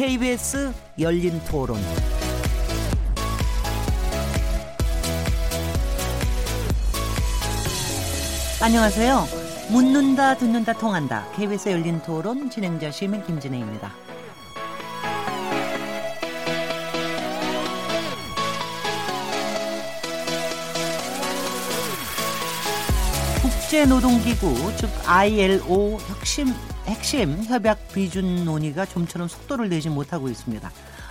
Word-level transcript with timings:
KBS 0.00 0.72
열린 0.98 1.38
토론. 1.44 1.78
안녕하세요. 8.62 9.26
묻는다, 9.70 10.38
듣는다, 10.38 10.72
통한다. 10.72 11.26
KBS 11.36 11.68
열린 11.68 12.00
토론 12.00 12.48
진행자 12.48 12.90
시민 12.90 13.22
김진혜입니다. 13.26 13.92
국제노동기구 23.42 24.76
즉 24.78 24.90
ILO 25.04 25.98
혁신 26.08 26.46
핵심 26.90 27.44
협약 27.44 27.92
비준 27.94 28.44
논의가 28.44 28.84
좀처럼 28.84 29.28
속도를 29.28 29.68
내지 29.68 29.88
못하고 29.88 30.28
있습니다. 30.28 30.68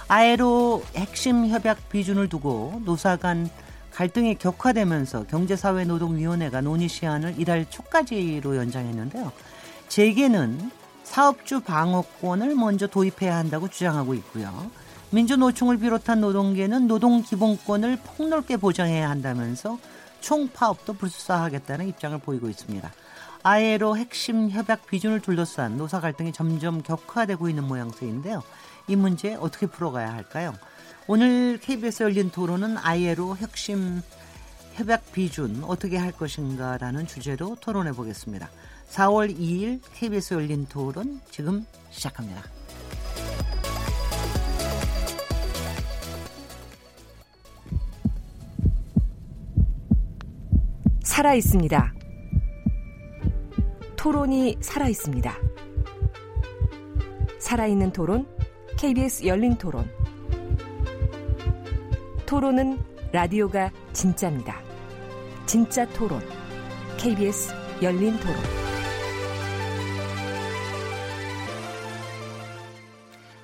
ILO 0.10 0.84
핵심 0.94 1.48
협약 1.48 1.88
비준을 1.88 2.28
두고 2.28 2.82
노사 2.84 3.16
간 3.16 3.50
갈등이 3.94 4.36
격화되면서 4.36 5.28
경제사회노동위원회가 5.28 6.60
논의 6.60 6.90
시한을 6.90 7.36
이달 7.38 7.66
초까지로 7.70 8.58
연장했는데요. 8.58 9.32
재계는 9.88 10.70
사업주 11.04 11.62
방어권을 11.62 12.56
먼저 12.56 12.86
도입해야 12.86 13.38
한다고 13.38 13.70
주장하고 13.70 14.14
있고요. 14.16 14.70
민주노총을 15.12 15.78
비롯한 15.78 16.20
노동계는 16.20 16.88
노동기본권을 16.88 18.00
폭넓게 18.04 18.58
보장해야 18.58 19.10
한다면서 19.10 19.80
총파업도 20.20 20.94
불사하겠다는 20.94 21.88
입장을 21.88 22.18
보이고 22.18 22.50
있습니다. 22.50 22.92
아예로 23.44 23.96
핵심 23.96 24.50
협약 24.50 24.88
비준을 24.88 25.22
둘러싼 25.22 25.78
노사 25.78 26.00
갈등이 26.00 26.34
점점 26.34 26.82
격화되고 26.82 27.50
있는 27.50 27.66
모양새인데요. 27.66 28.44
이 28.88 28.96
문제 28.96 29.36
어떻게 29.36 29.66
풀어가야 29.68 30.14
할까요? 30.14 30.54
오늘 31.08 31.58
KBS 31.60 32.04
열린 32.04 32.30
토론은 32.30 32.78
아예로 32.78 33.38
핵심 33.38 34.02
협약 34.74 35.12
비준 35.12 35.64
어떻게 35.64 35.98
할 35.98 36.12
것인가라는 36.12 37.08
주제로 37.08 37.56
토론해 37.60 37.94
보겠습니다. 37.94 38.50
4월 38.90 39.36
2일 39.38 39.82
KBS 39.94 40.34
열린 40.34 40.66
토론 40.68 41.22
지금 41.32 41.66
시작합니다. 41.92 42.44
살아 51.04 51.34
있습니다. 51.34 51.99
토론이 54.00 54.60
살아 54.62 54.88
있습니다. 54.88 55.36
살아있는 57.38 57.92
토론, 57.92 58.26
KBS 58.78 59.26
열린 59.26 59.58
토론. 59.58 59.92
토론은 62.26 62.80
라디오가 63.12 63.70
진짜입니다. 63.92 64.62
진짜 65.46 65.86
토론, 65.90 66.22
KBS 66.98 67.54
열린 67.82 68.18
토론. 68.22 68.38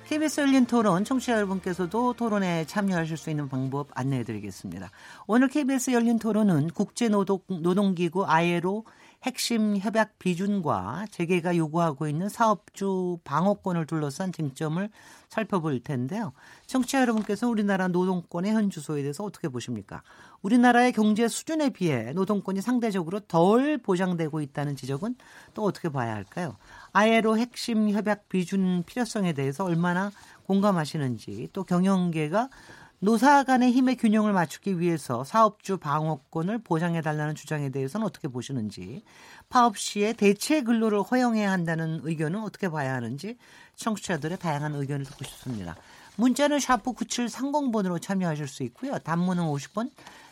KBS 0.08 0.40
열린 0.40 0.64
토론 0.64 1.04
청취자 1.04 1.34
여러분께서도 1.34 2.14
토론에 2.14 2.64
참여하실 2.64 3.18
수 3.18 3.28
있는 3.28 3.50
방법 3.50 3.88
안내해 3.92 4.24
드리겠습니다. 4.24 4.90
오늘 5.26 5.48
KBS 5.48 5.90
열린 5.90 6.18
토론은 6.18 6.70
국제노동기구 6.70 8.24
ILO 8.24 8.84
핵심 9.26 9.76
협약 9.76 10.20
비준과 10.20 11.06
재계가 11.10 11.56
요구하고 11.56 12.06
있는 12.06 12.28
사업주 12.28 13.18
방어권을 13.24 13.86
둘러싼 13.86 14.30
쟁점을 14.30 14.88
살펴볼 15.28 15.80
텐데요. 15.80 16.32
청취자 16.66 17.00
여러분께서 17.00 17.48
우리나라 17.48 17.88
노동권의 17.88 18.52
현 18.52 18.70
주소에 18.70 19.02
대해서 19.02 19.24
어떻게 19.24 19.48
보십니까? 19.48 20.04
우리나라의 20.42 20.92
경제 20.92 21.26
수준에 21.26 21.70
비해 21.70 22.12
노동권이 22.12 22.60
상대적으로 22.60 23.18
덜 23.18 23.78
보장되고 23.78 24.40
있다는 24.42 24.76
지적은 24.76 25.16
또 25.54 25.64
어떻게 25.64 25.88
봐야 25.88 26.14
할까요? 26.14 26.56
ILO 26.92 27.36
핵심 27.36 27.90
협약 27.90 28.28
비준 28.28 28.84
필요성에 28.84 29.32
대해서 29.32 29.64
얼마나 29.64 30.12
공감하시는지 30.44 31.48
또 31.52 31.64
경영계가 31.64 32.48
노사 32.98 33.44
간의 33.44 33.72
힘의 33.72 33.96
균형을 33.96 34.32
맞추기 34.32 34.80
위해서 34.80 35.22
사업주 35.22 35.76
방어권을 35.76 36.58
보장해 36.62 37.02
달라는 37.02 37.34
주장에 37.34 37.68
대해서는 37.68 38.06
어떻게 38.06 38.26
보시는지 38.26 39.02
파업 39.50 39.76
시에 39.76 40.14
대체 40.14 40.62
근로를 40.62 41.02
허용해야 41.02 41.50
한다는 41.52 42.00
의견은 42.04 42.42
어떻게 42.42 42.70
봐야 42.70 42.94
하는지 42.94 43.36
청취자들의 43.74 44.38
다양한 44.38 44.74
의견을 44.74 45.04
듣고 45.04 45.24
싶습니다. 45.24 45.76
문자는 46.16 46.58
샤프 46.58 46.92
9730번으로 46.92 48.00
참여하실 48.00 48.48
수 48.48 48.62
있고요. 48.62 48.98
단문은 48.98 49.44
50원, 49.44 49.90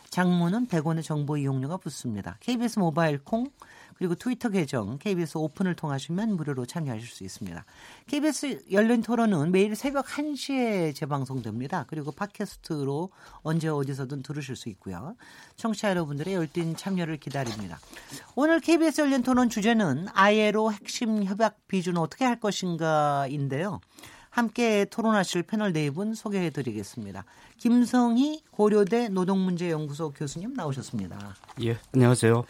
장문은 0.09 0.67
100원의 0.67 1.03
정보 1.03 1.37
이용료가 1.37 1.77
붙습니다. 1.77 2.37
KBS 2.39 2.79
모바일 2.79 3.19
콩 3.23 3.51
그리고 3.97 4.13
트위터 4.15 4.49
계정 4.49 4.97
KBS 4.97 5.37
오픈을 5.37 5.75
통하시면 5.75 6.35
무료로 6.35 6.65
참여하실 6.65 7.07
수 7.07 7.23
있습니다. 7.23 7.63
KBS 8.07 8.65
열린 8.71 9.01
토론은 9.01 9.51
매일 9.51 9.75
새벽 9.75 10.05
1시에 10.07 10.93
재방송됩니다. 10.93 11.85
그리고 11.87 12.11
팟캐스트로 12.11 13.09
언제 13.41 13.69
어디서든 13.69 14.21
들으실 14.23 14.55
수 14.55 14.69
있고요. 14.69 15.15
청취자 15.55 15.89
여러분들의 15.91 16.33
열띤 16.33 16.75
참여를 16.75 17.17
기다립니다. 17.17 17.79
오늘 18.35 18.59
KBS 18.59 19.01
열린 19.01 19.23
토론 19.23 19.49
주제는 19.49 20.07
ILO 20.13 20.71
핵심 20.71 21.23
협약 21.23 21.67
비준 21.67 21.97
어떻게 21.97 22.25
할 22.25 22.39
것인가인데요. 22.39 23.79
함께 24.29 24.83
토론하실 24.83 25.43
패널 25.43 25.71
네 25.71 25.89
분 25.89 26.13
소개해 26.13 26.49
드리겠습니다. 26.49 27.23
김성희 27.57 28.41
고려대 28.51 29.07
노동문제연구소 29.07 30.11
교수님 30.11 30.53
나오셨습니다. 30.53 31.35
예, 31.63 31.77
안녕하세요. 31.93 32.43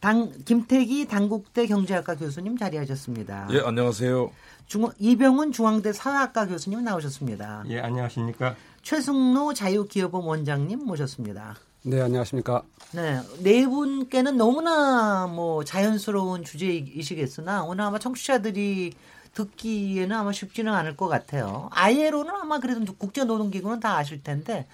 당 0.00 0.32
김태기 0.44 1.06
당국대 1.08 1.66
경제학과 1.66 2.16
교수님 2.16 2.56
자리하셨습니다. 2.58 3.48
예, 3.52 3.60
안녕하세요. 3.60 4.30
중, 4.66 4.88
이병훈 4.98 5.52
중앙대 5.52 5.92
사회학과 5.92 6.46
교수님 6.46 6.82
나오셨습니다. 6.84 7.64
예, 7.68 7.80
안녕하십니까. 7.80 8.56
최승로 8.82 9.54
자유기업원 9.54 10.24
원장님 10.24 10.84
모셨습니다. 10.84 11.56
네, 11.82 12.00
안녕하십니까. 12.00 12.62
네, 12.92 13.20
네 13.42 13.66
분께는 13.66 14.36
너무나 14.36 15.26
뭐 15.28 15.64
자연스러운 15.64 16.44
주제이시겠으나 16.44 17.62
오늘 17.62 17.84
아마 17.84 17.98
청취자들이 17.98 18.92
듣기에는 19.34 20.16
아마 20.16 20.32
쉽지는 20.32 20.72
않을 20.72 20.96
것 20.96 21.08
같아요. 21.08 21.68
ILO는 21.72 22.32
아마 22.34 22.58
그래도 22.58 22.92
국제노동기구는 22.94 23.80
다 23.80 23.96
아실 23.96 24.22
텐데 24.22 24.66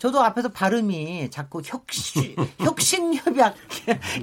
저도 0.00 0.22
앞에서 0.22 0.48
발음이 0.48 1.28
자꾸 1.30 1.60
혁신, 1.62 2.34
혁신협약 2.58 3.54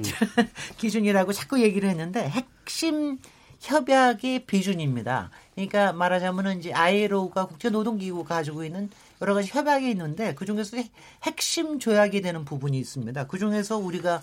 기준이라고 0.76 1.32
자꾸 1.32 1.62
얘기를 1.62 1.88
했는데 1.88 2.28
핵심 2.28 3.18
협약의 3.60 4.46
비준입니다. 4.46 5.30
그러니까 5.54 5.92
말하자면은 5.92 6.58
이제 6.58 6.72
ILO가 6.72 7.46
국제노동기구 7.46 8.24
가지고 8.24 8.64
있는 8.64 8.90
여러 9.22 9.34
가지 9.34 9.50
협약이 9.52 9.88
있는데 9.90 10.34
그 10.34 10.46
중에서 10.46 10.76
핵심 11.22 11.78
조약이 11.78 12.22
되는 12.22 12.44
부분이 12.44 12.76
있습니다. 12.76 13.28
그 13.28 13.38
중에서 13.38 13.78
우리가 13.78 14.20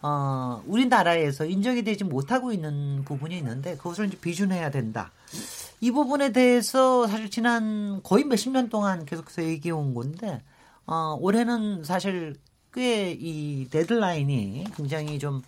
어, 0.00 0.62
우리나라에서 0.66 1.44
인정이 1.44 1.82
되지 1.82 2.04
못하고 2.04 2.52
있는 2.52 3.04
부분이 3.04 3.36
있는데 3.38 3.76
그것을 3.76 4.06
이제 4.06 4.18
비준해야 4.18 4.70
된다. 4.70 5.10
이 5.82 5.90
부분에 5.90 6.32
대해서 6.32 7.06
사실 7.06 7.30
지난 7.30 8.02
거의 8.02 8.24
몇십 8.24 8.52
년 8.52 8.70
동안 8.70 9.04
계속해서 9.04 9.44
얘기해 9.44 9.72
온 9.72 9.92
건데 9.92 10.42
어, 10.86 11.16
올해는 11.20 11.84
사실 11.84 12.34
꽤 12.72 13.16
이 13.20 13.68
데드라인이 13.70 14.64
굉장히 14.76 15.18
좀 15.18 15.42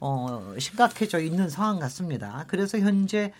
어, 0.00 0.54
심각해져 0.58 1.18
있는 1.18 1.48
상황 1.48 1.80
같습니다. 1.80 2.44
그래서 2.46 2.78
현재 2.78 3.32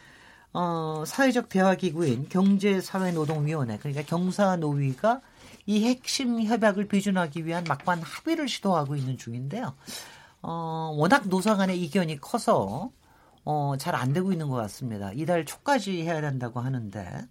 어, 0.52 1.04
사회적 1.06 1.48
대화기구인 1.48 2.28
경제사회노동위원회 2.28 3.78
그러니까 3.78 4.02
경사노위가 4.02 5.20
이 5.66 5.84
핵심 5.84 6.42
협약을 6.42 6.88
비준하기 6.88 7.46
위한 7.46 7.62
막판 7.68 8.02
합의를 8.02 8.48
시도하고 8.48 8.96
있는 8.96 9.16
중인데요. 9.18 9.74
어, 10.42 10.92
워낙 10.96 11.28
노사 11.28 11.56
간의 11.56 11.80
이견이 11.82 12.20
커서 12.20 12.90
어, 13.44 13.74
잘 13.78 13.94
안 13.94 14.12
되고 14.12 14.32
있는 14.32 14.48
것 14.48 14.56
같습니다. 14.56 15.12
이달 15.14 15.44
초까지 15.44 16.02
해야 16.02 16.20
된다고 16.20 16.60
하는데 16.60 17.26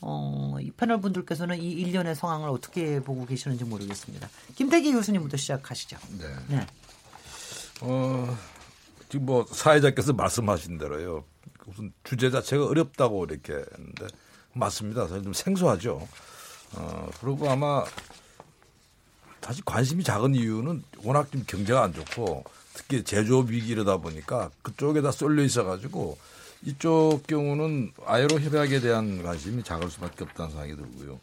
어, 0.00 0.56
이 0.60 0.70
패널 0.70 1.00
분들께서는 1.00 1.60
이 1.60 1.70
일련의 1.72 2.14
상황을 2.14 2.48
어떻게 2.48 3.00
보고 3.00 3.26
계시는지 3.26 3.64
모르겠습니다. 3.64 4.28
김태기 4.56 4.92
교수님부터 4.92 5.36
시작하시죠. 5.36 5.98
네. 6.18 6.26
네. 6.48 6.66
어, 7.82 8.36
지금 9.08 9.26
뭐 9.26 9.46
사회자께서 9.50 10.12
말씀하신 10.12 10.78
대로요. 10.78 11.24
무슨 11.66 11.92
주제 12.04 12.30
자체가 12.30 12.66
어렵다고 12.66 13.24
이렇게 13.24 13.52
했는데 13.52 14.06
맞습니다. 14.54 15.06
사실 15.06 15.22
좀 15.22 15.32
생소하죠. 15.32 16.06
어, 16.74 17.10
그리고 17.20 17.50
아마 17.50 17.84
사실 19.42 19.64
관심이 19.64 20.04
작은 20.04 20.34
이유는 20.34 20.82
워낙 21.02 21.30
좀 21.32 21.44
경제가 21.46 21.82
안 21.82 21.94
좋고 21.94 22.44
특히 22.74 23.02
제조업 23.02 23.50
위기 23.50 23.72
이러다 23.72 23.98
보니까 23.98 24.50
그쪽에다 24.62 25.12
쏠려 25.12 25.42
있어가지고 25.42 26.18
이쪽 26.64 27.26
경우는 27.26 27.92
아이로 28.04 28.40
협약에 28.40 28.80
대한 28.80 29.22
관심이 29.22 29.62
작을 29.62 29.90
수밖에 29.90 30.24
없다는 30.24 30.50
생각이 30.50 30.76
들고요. 30.76 31.20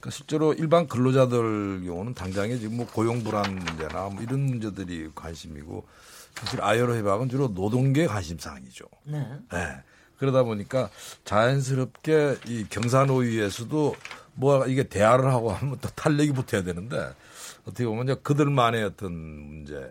그러니까 0.00 0.10
실제로 0.10 0.54
일반 0.54 0.86
근로자들 0.86 1.82
경우는 1.84 2.14
당장에 2.14 2.56
지금 2.56 2.78
뭐 2.78 2.86
고용 2.86 3.22
불안 3.22 3.54
문제나 3.54 4.08
뭐 4.08 4.22
이런 4.22 4.40
문제들이 4.40 5.10
관심이고 5.14 5.86
사실 6.34 6.62
아이로 6.62 6.96
협약은 6.96 7.28
주로 7.28 7.48
노동계 7.48 8.06
관심 8.06 8.38
사항이죠. 8.38 8.86
네. 9.04 9.26
네. 9.52 9.82
그러다 10.16 10.42
보니까 10.42 10.90
자연스럽게 11.24 12.38
이 12.46 12.66
경사노위에서도 12.70 13.96
뭐 14.34 14.66
이게 14.66 14.84
대화를 14.84 15.26
하고 15.26 15.50
하면 15.52 15.78
또 15.80 15.88
탄력이 15.90 16.32
붙어야 16.32 16.62
되는데 16.62 17.12
어떻게 17.64 17.84
보면 17.84 18.04
이제 18.04 18.16
그들만의 18.22 18.84
어떤 18.84 19.12
문제 19.12 19.90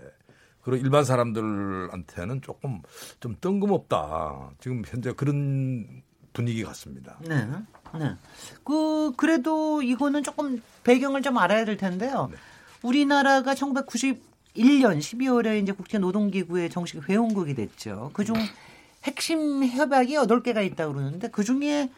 그리고 0.70 0.86
일반 0.86 1.04
사람들한테는 1.04 2.42
조금 2.42 2.82
좀 3.20 3.36
뜬금없다. 3.42 4.52
지금 4.60 4.84
현재 4.86 5.12
그런 5.14 6.02
분위기 6.34 6.64
같습니다. 6.64 7.18
네. 7.22 7.48
네. 7.98 8.16
그 8.64 9.14
그래도 9.16 9.82
이거는 9.82 10.24
조금 10.24 10.62
배경을 10.84 11.22
좀 11.22 11.38
알아야 11.38 11.66
될 11.66 11.78
텐데요. 11.78 12.30
네. 12.32 12.38
우리나라가 12.84 13.56
1991년 13.56 15.00
12월에 15.00 15.62
이제 15.62 15.72
국제 15.72 15.98
노동기구에 15.98 16.70
정식 16.70 17.08
회원국이 17.10 17.56
됐죠. 17.56 18.12
그중 18.14 18.36
핵심 19.04 19.66
협약이 19.66 20.16
8개가 20.16 20.66
있다고 20.66 20.94
그러는데 20.94 21.30
그중에 21.30 21.90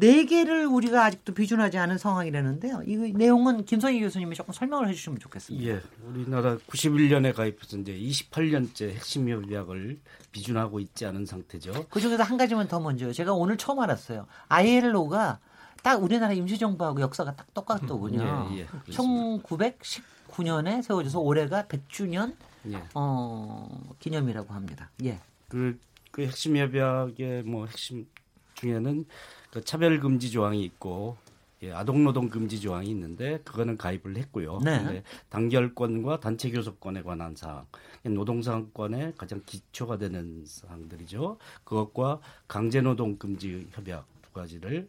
4개를 0.00 0.72
우리가 0.72 1.04
아직도 1.04 1.34
비준하지 1.34 1.78
않은 1.78 1.98
상황이라는데요. 1.98 2.82
이 2.86 2.96
내용은 3.12 3.64
김성희 3.64 4.00
교수님이 4.00 4.34
조금 4.34 4.52
설명을 4.52 4.88
해 4.88 4.94
주시면 4.94 5.18
좋겠습니다. 5.18 5.66
예. 5.66 5.80
우리나라 6.04 6.56
91년에 6.56 7.34
가입해서 7.34 7.76
이제 7.78 7.92
28년째 7.92 8.90
핵심 8.90 9.28
협약을 9.28 10.00
비준하고 10.32 10.80
있지 10.80 11.06
않은 11.06 11.26
상태죠. 11.26 11.86
그 11.90 12.00
중에서 12.00 12.22
한 12.22 12.36
가지만 12.36 12.66
더 12.66 12.80
먼저요. 12.80 13.12
제가 13.12 13.34
오늘 13.34 13.58
처음 13.58 13.80
알았어요. 13.80 14.26
ILO가 14.48 15.38
딱 15.82 16.02
우리나라 16.02 16.32
임시정부하고 16.32 17.00
역사가 17.00 17.36
딱 17.36 17.52
똑같더군요. 17.54 18.50
예, 18.52 18.58
예, 18.58 18.66
1919년에 18.90 20.82
세워져서 20.82 21.20
올해가 21.20 21.64
100주년 21.64 22.34
예. 22.70 22.82
어, 22.94 23.94
기념이라고 23.98 24.52
합니다. 24.52 24.90
예. 25.04 25.20
그, 25.48 25.78
그 26.10 26.22
핵심 26.22 26.56
협약의 26.56 27.44
뭐 27.44 27.66
핵심 27.66 28.06
중에는 28.54 29.06
그 29.50 29.64
차별 29.64 30.00
금지 30.00 30.30
조항이 30.30 30.62
있고 30.64 31.16
예, 31.62 31.72
아동 31.72 32.04
노동 32.04 32.28
금지 32.30 32.58
조항이 32.58 32.88
있는데 32.88 33.38
그거는 33.40 33.76
가입을 33.76 34.16
했고요. 34.16 34.60
네. 34.64 35.02
단결권과 35.28 36.20
단체 36.20 36.50
교섭권에 36.50 37.02
관한 37.02 37.36
사항, 37.36 37.66
노동상권의 38.02 39.14
가장 39.18 39.42
기초가 39.44 39.98
되는 39.98 40.44
사항들이죠. 40.46 41.36
그것과 41.64 42.20
강제 42.48 42.80
노동 42.80 43.18
금지 43.18 43.68
협약 43.72 44.06
두 44.22 44.30
가지를 44.32 44.88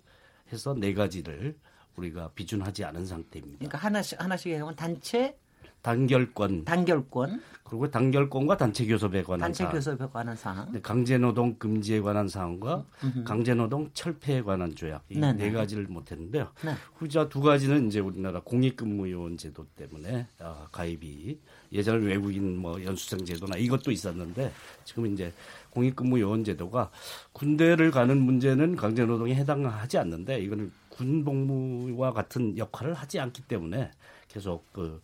해서 0.53 0.73
네 0.73 0.93
가지를 0.93 1.57
우리가 1.97 2.31
비준하지 2.35 2.85
않은 2.85 3.05
상태입니다. 3.05 3.57
그러니까 3.59 3.77
하나씩 3.77 4.21
하나씩 4.21 4.53
해온 4.53 4.73
단체 4.75 5.37
단결권 5.81 6.65
단결권, 6.65 7.41
그리고 7.63 7.89
단결권과 7.89 8.57
단체 8.57 8.85
교섭에 8.85 9.23
관한 9.23 9.39
단체 9.39 9.63
사항, 9.63 9.73
교섭에 9.73 10.05
관한 10.11 10.35
사항. 10.35 10.71
네, 10.73 10.81
강제노동 10.81 11.55
금지에 11.57 12.01
관한 12.01 12.27
사항과 12.27 12.83
강제노동 13.25 13.91
철폐에 13.93 14.41
관한 14.41 14.75
조약 14.75 15.05
이 15.09 15.17
네네. 15.17 15.41
네 15.41 15.51
가지를 15.51 15.85
못했는데요. 15.87 16.49
네. 16.65 16.73
후자 16.95 17.29
두 17.29 17.39
가지는 17.39 17.87
이제 17.87 18.01
우리나라 18.01 18.41
공익근무요원 18.41 19.37
제도 19.37 19.65
때문에 19.77 20.27
아, 20.39 20.67
가입이 20.71 21.39
예전에 21.71 22.05
외국인 22.05 22.57
뭐 22.57 22.83
연수생 22.83 23.23
제도나 23.23 23.57
이것도 23.57 23.91
있었는데 23.91 24.51
지금 24.83 25.05
이제 25.05 25.33
공익근무요원 25.69 26.43
제도가 26.43 26.91
군대를 27.31 27.91
가는 27.91 28.21
문제는 28.21 28.75
강제노동에 28.75 29.33
해당하지 29.35 29.97
않는데 29.97 30.39
이거는 30.41 30.71
군복무와 30.89 32.11
같은 32.11 32.57
역할을 32.57 32.93
하지 32.93 33.19
않기 33.19 33.43
때문에 33.43 33.91
계속 34.27 34.65
그 34.73 35.01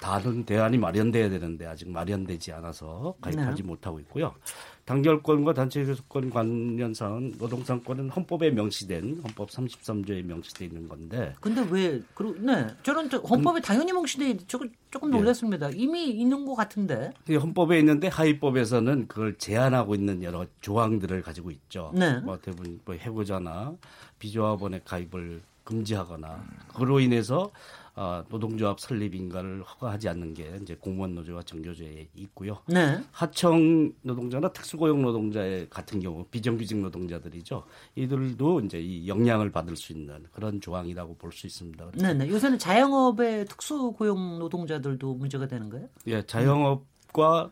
다른 0.00 0.44
대안이 0.44 0.78
마련돼야 0.78 1.28
되는데 1.28 1.66
아직 1.66 1.90
마련되지 1.90 2.52
않아서 2.52 3.14
가입하지 3.20 3.62
네. 3.62 3.68
못하고 3.68 3.98
있고요. 4.00 4.32
단결권과 4.84 5.52
단체 5.52 5.84
교섭권 5.84 6.30
관련 6.30 6.94
사항은 6.94 7.34
노동상권은 7.38 8.08
헌법에 8.08 8.50
명시된 8.50 9.20
헌법 9.22 9.50
33조에 9.50 10.22
명시돼 10.24 10.64
있는 10.66 10.88
건데 10.88 11.34
근데 11.40 11.66
왜 11.70 12.00
그러 12.14 12.32
네 12.38 12.68
저는 12.84 13.10
저 13.10 13.18
헌법에 13.18 13.60
당연히 13.60 13.92
명시돼 13.92 14.30
있- 14.30 14.48
조금 14.48 14.70
조금 14.90 15.12
예. 15.12 15.18
놀랐습니다. 15.18 15.68
이미 15.74 16.08
있는 16.08 16.46
것 16.46 16.54
같은데. 16.54 17.10
이 17.28 17.34
헌법에 17.36 17.78
있는데 17.80 18.08
하위법에서는 18.08 19.08
그걸 19.08 19.36
제한하고 19.36 19.94
있는 19.94 20.22
여러 20.22 20.46
조항들을 20.62 21.20
가지고 21.22 21.50
있죠. 21.50 21.92
네. 21.94 22.18
뭐 22.20 22.38
대부분 22.38 22.80
뭐 22.86 22.94
해고자나 22.94 23.74
비조합원의 24.20 24.82
가입을 24.86 25.42
금지하거나 25.64 26.42
그로 26.74 26.98
인해서 27.00 27.50
아, 28.00 28.22
노동조합 28.28 28.78
설립 28.78 29.12
인가를 29.16 29.64
허가하지 29.64 30.08
않는 30.10 30.32
게 30.32 30.56
이제 30.62 30.76
공무원 30.76 31.16
노조와 31.16 31.42
정교조에 31.42 32.08
있고요. 32.14 32.58
네. 32.66 32.96
하청 33.10 33.92
노동자나 34.02 34.52
특수고용 34.52 35.02
노동자 35.02 35.40
같은 35.68 35.98
경우 35.98 36.24
비정규직 36.30 36.78
노동자들이죠. 36.78 37.64
이들도 37.96 38.60
이제 38.60 38.78
이 38.80 39.08
영향을 39.08 39.50
받을 39.50 39.74
수 39.74 39.92
있는 39.92 40.24
그런 40.32 40.60
조항이라고 40.60 41.16
볼 41.16 41.32
수 41.32 41.46
있습니다. 41.48 41.86
그래서 41.86 42.06
네네. 42.06 42.30
요새는 42.30 42.58
자영업의 42.58 43.46
특수 43.46 43.92
고용 43.92 44.38
노동자들도 44.38 45.14
문제가 45.14 45.48
되는 45.48 45.68
거예요? 45.68 45.88
예, 46.06 46.22
자영업 46.22 46.86
과 47.12 47.50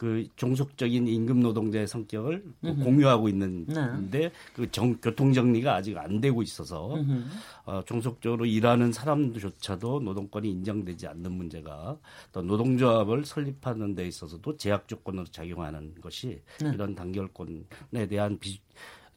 그 0.00 0.26
종속적인 0.34 1.08
임금 1.08 1.40
노동자의 1.40 1.86
성격을 1.86 2.42
뭐 2.60 2.74
공유하고 2.74 3.28
있는데 3.28 4.32
그 4.54 4.70
정, 4.70 4.96
교통 4.96 5.34
정리가 5.34 5.74
아직 5.74 5.98
안 5.98 6.22
되고 6.22 6.40
있어서 6.40 6.96
어, 7.66 7.82
종속적으로 7.84 8.46
일하는 8.46 8.92
사람조차도 8.92 10.00
노동권이 10.00 10.50
인정되지 10.50 11.06
않는 11.06 11.32
문제가 11.32 11.98
또 12.32 12.40
노동조합을 12.40 13.26
설립하는 13.26 13.94
데 13.94 14.06
있어서도 14.06 14.56
제약 14.56 14.88
조건으로 14.88 15.26
작용하는 15.26 15.94
것이 16.00 16.40
이런 16.60 16.94
단결권에 16.94 18.06
대한 18.08 18.38
비, 18.38 18.58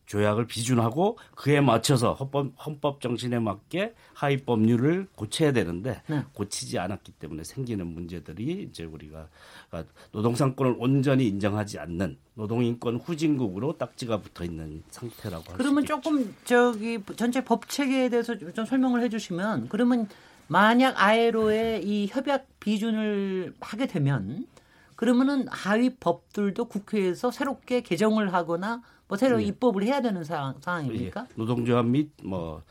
조약을 0.05 0.47
비준하고 0.47 1.17
그에 1.35 1.61
맞춰서 1.61 2.13
헌법, 2.13 2.51
헌법 2.63 3.01
정신에 3.01 3.39
맞게 3.39 3.94
하위 4.13 4.37
법률을 4.37 5.07
고쳐야 5.16 5.51
되는데 5.51 6.01
네. 6.07 6.23
고치지 6.33 6.78
않았기 6.80 7.13
때문에 7.13 7.44
생기는 7.44 7.85
문제들이 7.87 8.68
이제 8.69 8.83
우리가 8.83 9.28
아, 9.71 9.83
노동상권을 10.11 10.75
온전히 10.78 11.28
인정하지 11.28 11.80
않는 11.80 12.18
노동인권 12.35 12.97
후진국으로 12.97 13.78
딱지가 13.78 14.21
붙어 14.21 14.44
있는 14.44 14.83
상태라고 14.89 15.44
할수 15.44 15.57
그러면. 15.57 15.85
조금 15.85 16.35
저기 16.45 16.99
전체 17.16 17.44
법 17.44 17.69
체계에 17.69 18.09
대해서 18.09 18.37
좀 18.37 18.66
설명을 18.66 19.01
해주시면 19.04 19.69
그러면 19.69 20.07
만약 20.47 21.01
아에로의 21.01 21.85
이 21.85 22.07
협약 22.07 22.47
비준을 22.59 23.54
하게 23.59 23.87
되면 23.87 24.45
그러면은 24.95 25.47
하위 25.49 25.95
법들도 25.95 26.66
국회에서 26.66 27.31
새롭게 27.31 27.81
개정을 27.81 28.33
하거나 28.33 28.81
뭐 29.07 29.18
새로 29.18 29.40
입법을 29.40 29.83
해야 29.83 30.02
되는 30.02 30.24
상황, 30.24 30.56
상황 30.62 30.86
입니까? 30.86 31.28
예, 31.30 31.33
노동조합 31.36 31.86
및 31.86 32.12
뭐 32.24 32.62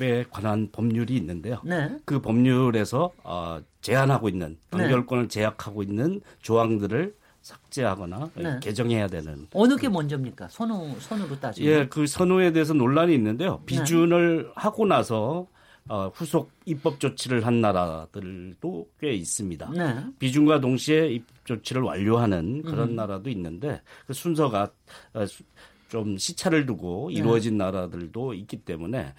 에 0.00 0.24
관한 0.30 0.68
법률이 0.72 1.14
있는데요. 1.16 1.60
네. 1.64 1.98
그 2.04 2.20
법률에서 2.20 3.10
어, 3.24 3.60
제한하고 3.82 4.28
있는 4.28 4.56
단결권을 4.70 5.28
제약하고 5.28 5.82
있는 5.82 6.20
조항들을 6.40 7.14
삭제하거나 7.42 8.30
네. 8.36 8.60
개정해야 8.60 9.08
되는 9.08 9.48
어느 9.52 9.76
게 9.76 9.88
먼저입니까? 9.88 10.48
선우 10.48 10.94
선으로 11.00 11.38
따지면. 11.40 11.70
예, 11.70 11.86
그 11.88 12.06
선호에 12.06 12.52
대해서 12.52 12.72
논란이 12.72 13.12
있는데요. 13.14 13.60
비준을 13.66 14.52
하고 14.54 14.86
나서 14.86 15.48
어, 15.88 16.08
후속 16.14 16.52
입법 16.64 17.00
조치를 17.00 17.44
한 17.44 17.60
나라들도 17.60 18.88
꽤 19.00 19.12
있습니다. 19.14 19.70
네. 19.70 20.04
비준과 20.18 20.60
동시에 20.60 21.08
입법 21.08 21.44
조치를 21.44 21.82
완료하는 21.82 22.62
그런 22.62 22.94
나라도 22.96 23.30
있는데 23.30 23.80
그 24.06 24.12
순서가 24.12 24.70
어, 25.14 25.26
수- 25.26 25.42
좀 25.88 26.16
시차를 26.16 26.64
두고 26.64 27.10
이루어진 27.10 27.58
나라들도 27.58 28.32
있기 28.34 28.58
때문에 28.64 29.12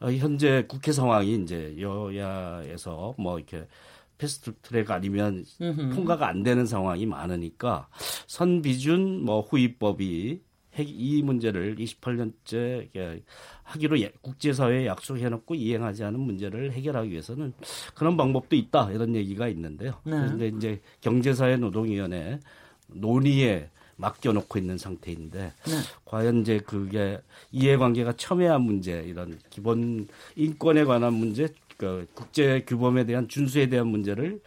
어, 0.00 0.10
현재 0.10 0.64
국회 0.66 0.90
상황이 0.90 1.34
이제 1.36 1.76
여야에서 1.78 3.14
뭐 3.18 3.38
이렇게 3.38 3.68
패스트 4.18 4.54
트랙 4.62 4.90
아니면 4.90 5.44
통과가 5.94 6.26
안 6.26 6.42
되는 6.42 6.64
상황이 6.66 7.04
많으니까 7.06 7.88
선비준 8.26 9.22
뭐 9.24 9.42
후입법이 9.42 10.40
핵- 10.76 10.88
이 10.88 11.22
문제를 11.22 11.76
28년째 11.76 13.20
하기로 13.64 14.00
예- 14.00 14.12
국제사회에 14.20 14.86
약속해놓고 14.86 15.54
이행하지 15.54 16.04
않은 16.04 16.20
문제를 16.20 16.72
해결하기 16.72 17.10
위해서는 17.10 17.52
그런 17.94 18.16
방법도 18.16 18.54
있다 18.56 18.90
이런 18.92 19.14
얘기가 19.14 19.48
있는데요. 19.48 19.92
네. 20.04 20.12
그런데 20.12 20.48
이제 20.48 20.80
경제사회 21.00 21.56
노동위원회 21.56 22.38
논의에 22.88 23.70
맡겨놓고 23.96 24.58
있는 24.58 24.76
상태인데 24.78 25.38
네. 25.40 25.72
과연 26.04 26.42
이제 26.42 26.58
그게 26.60 27.18
이해관계가 27.50 28.12
첨예한 28.18 28.60
문제 28.62 29.02
이런 29.06 29.38
기본 29.48 30.06
인권에 30.36 30.84
관한 30.84 31.14
문제 31.14 31.48
그 31.78 32.06
국제 32.14 32.62
규범에 32.66 33.04
대한 33.04 33.26
준수에 33.28 33.68
대한 33.68 33.88
문제를 33.88 34.40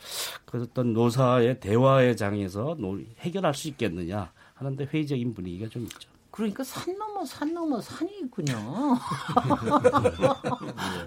그 0.45 0.61
어떤 0.63 0.93
노사의 0.93 1.59
대화의 1.59 2.15
장에서 2.17 2.75
논- 2.79 3.07
해결할 3.19 3.53
수 3.53 3.67
있겠느냐 3.69 4.31
하는데 4.55 4.85
회의적인 4.85 5.33
분위기가 5.33 5.67
좀 5.69 5.83
있죠. 5.83 6.09
그러니까 6.39 6.63
산 6.63 6.97
넘어 6.97 7.25
산 7.25 7.53
넘어 7.53 7.81
산이 7.81 8.11
있군요. 8.21 8.55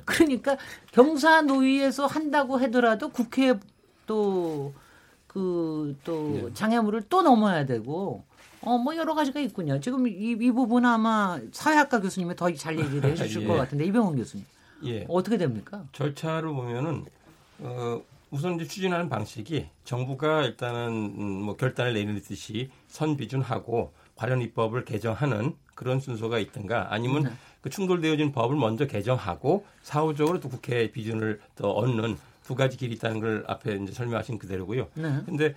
그러니까 0.05 0.59
경사 0.93 1.41
노위에서 1.41 2.05
한다고 2.05 2.59
하더라도 2.59 3.09
국회 3.09 3.59
또그 4.05 5.97
또 6.05 6.53
장애물을 6.53 7.05
또 7.09 7.23
넘어야 7.23 7.65
되고 7.65 8.25
어 8.61 8.77
뭐 8.77 8.95
여러 8.95 9.15
가지가 9.15 9.41
있군요. 9.41 9.81
지금 9.81 10.07
이, 10.07 10.37
이 10.39 10.53
부분 10.53 10.85
아마 10.85 11.41
사회학과 11.51 12.03
교수님이 12.03 12.37
더 12.37 12.55
잘 12.55 12.79
얘기를 12.79 13.11
해주실 13.11 13.41
예. 13.43 13.47
것 13.47 13.55
같은데 13.55 13.87
이병헌 13.87 14.17
교수님 14.17 14.45
예. 14.85 15.07
어떻게 15.09 15.39
됩니까? 15.39 15.83
절차로 15.93 16.55
보면은 16.55 17.07
어, 17.61 18.03
우선 18.31 18.57
이제 18.57 18.67
추진하는 18.67 19.09
방식이 19.09 19.67
정부가 19.85 20.43
일단은 20.43 21.15
음, 21.19 21.43
뭐 21.45 21.57
결단을 21.57 21.95
내리듯이 21.95 22.69
선비준하고 22.89 23.95
관련 24.15 24.41
입법을 24.43 24.85
개정하는 24.85 25.55
그런 25.75 26.01
순서가 26.01 26.39
있든가 26.39 26.93
아니면 26.93 27.25
네. 27.25 27.31
그 27.61 27.71
충돌되어진 27.71 28.33
법을 28.33 28.57
먼저 28.57 28.87
개정하고 28.87 29.65
사후적으로 29.83 30.41
또 30.41 30.49
국회 30.49 30.91
비준을 30.91 31.41
더 31.55 31.71
얻는 31.71 32.17
두 32.45 32.55
가지 32.55 32.77
길이 32.77 32.95
있다는 32.95 33.21
걸 33.21 33.45
앞에 33.47 33.77
이제 33.77 33.93
설명하신 33.93 34.39
그대로고요. 34.39 34.89
네. 34.95 35.21
근데 35.25 35.55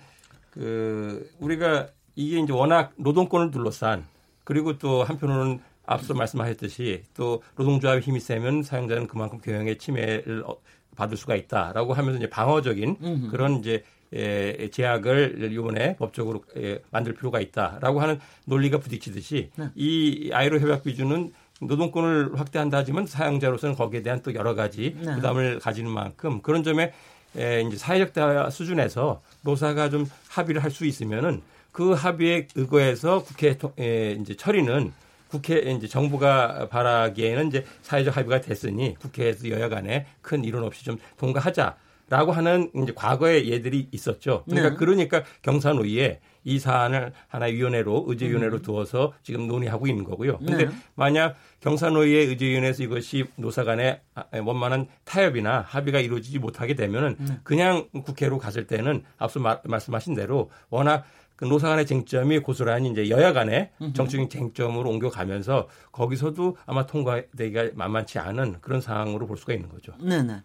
그 0.50 1.30
우리가 1.40 1.88
이게 2.14 2.38
이제 2.40 2.52
워낙 2.52 2.92
노동권을 2.96 3.50
둘러싼 3.50 4.04
그리고 4.44 4.78
또 4.78 5.02
한편으로는 5.04 5.60
앞서 5.84 6.14
말씀하셨듯이 6.14 7.04
또 7.14 7.42
노동조합의 7.56 8.02
힘이 8.02 8.20
세면 8.20 8.62
사용자는 8.62 9.06
그만큼 9.06 9.38
교양의 9.40 9.78
침해를 9.78 10.44
어- 10.46 10.56
받을 10.96 11.16
수가 11.16 11.36
있다라고 11.36 11.92
하면서 11.92 12.16
이제 12.18 12.30
방어적인 12.30 13.28
그런 13.30 13.56
이제 13.58 13.84
에, 14.16 14.68
제약을 14.70 15.50
이번에 15.52 15.96
법적으로 15.96 16.42
에, 16.56 16.78
만들 16.90 17.14
필요가 17.14 17.40
있다라고 17.40 18.00
하는 18.00 18.18
논리가 18.46 18.78
부딪히듯이 18.78 19.50
이 19.74 20.30
아이로 20.32 20.58
협약 20.60 20.82
비준은 20.84 21.32
노동권을 21.60 22.38
확대한다 22.38 22.78
하지만 22.78 23.06
사용자로서는 23.06 23.74
거기에 23.76 24.02
대한 24.02 24.22
또 24.22 24.34
여러 24.34 24.54
가지 24.54 24.96
네. 25.00 25.14
부담을 25.14 25.58
가지는 25.58 25.90
만큼 25.90 26.40
그런 26.42 26.62
점에 26.62 26.92
에, 27.36 27.62
이제 27.62 27.76
사회적 27.76 28.12
대화 28.12 28.48
수준에서 28.50 29.22
노사가 29.42 29.90
좀 29.90 30.06
합의를 30.28 30.62
할 30.62 30.70
수 30.70 30.86
있으면은 30.86 31.42
그 31.72 31.92
합의에 31.92 32.46
의거해서 32.54 33.22
국회 33.22 33.56
통- 33.58 33.72
에, 33.78 34.12
이제 34.12 34.34
처리는 34.34 34.92
국회 35.28 35.58
이제 35.58 35.86
정부가 35.88 36.68
바라기에는 36.68 37.48
이제 37.48 37.64
사회적 37.82 38.16
합의가 38.16 38.40
됐으니 38.40 38.94
국회에서 39.00 39.50
여야 39.50 39.68
간에 39.68 40.06
큰 40.22 40.44
이론 40.44 40.62
없이 40.64 40.84
좀 40.84 40.98
통과하자 41.18 41.76
라고 42.08 42.30
하는 42.32 42.70
이제 42.74 42.92
과거의 42.94 43.48
예들이 43.50 43.88
있었죠. 43.90 44.44
그러니까 44.44 44.70
네. 44.70 44.76
그러니까 44.76 45.22
경사노위에 45.42 46.20
이 46.44 46.58
사안을 46.60 47.12
하나의 47.26 47.54
위원회로 47.54 48.04
음. 48.04 48.10
의제위원회로 48.10 48.62
두어서 48.62 49.12
지금 49.24 49.48
논의하고 49.48 49.88
있는 49.88 50.04
거고요. 50.04 50.38
근데 50.38 50.66
네. 50.66 50.70
만약 50.94 51.34
경사노위의 51.60 52.26
의제위원회에서 52.28 52.84
이것이 52.84 53.24
노사 53.34 53.64
간의 53.64 54.00
아, 54.14 54.24
원만한 54.32 54.86
타협이나 55.04 55.62
합의가 55.62 55.98
이루어지지 55.98 56.38
못하게 56.38 56.74
되면은 56.76 57.16
네. 57.18 57.38
그냥 57.42 57.88
국회로 57.92 58.38
갔을 58.38 58.68
때는 58.68 59.02
앞서 59.18 59.40
마- 59.40 59.58
말씀하신 59.64 60.14
대로 60.14 60.50
워낙 60.70 61.04
그 61.34 61.44
노사 61.44 61.68
간의 61.68 61.84
쟁점이 61.86 62.38
고스란히 62.38 62.90
이제 62.90 63.10
여야 63.10 63.32
간의 63.32 63.70
정치적인 63.94 64.28
쟁점으로 64.30 64.88
옮겨가면서 64.88 65.68
거기서도 65.90 66.56
아마 66.64 66.86
통과되기가 66.86 67.70
만만치 67.74 68.20
않은 68.20 68.58
그런 68.60 68.80
상황으로 68.80 69.26
볼 69.26 69.36
수가 69.36 69.52
있는 69.52 69.68
거죠. 69.68 69.92
네네. 70.00 70.42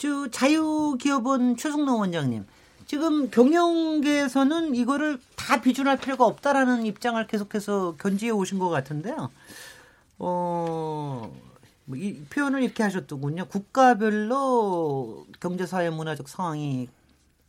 주 0.00 0.30
자유기업원 0.30 1.58
최승동 1.58 2.00
원장님. 2.00 2.46
지금 2.86 3.30
경영계에서는 3.30 4.74
이거를 4.74 5.20
다 5.36 5.60
비준할 5.60 5.98
필요가 5.98 6.24
없다라는 6.24 6.86
입장을 6.86 7.26
계속해서 7.26 7.96
견지해 7.98 8.30
오신 8.30 8.58
것 8.58 8.70
같은데요. 8.70 9.30
어, 10.18 11.30
뭐이 11.84 12.22
표현을 12.30 12.62
이렇게 12.62 12.82
하셨더군요. 12.82 13.44
국가별로 13.48 15.26
경제사회 15.38 15.90
문화적 15.90 16.30
상황이 16.30 16.88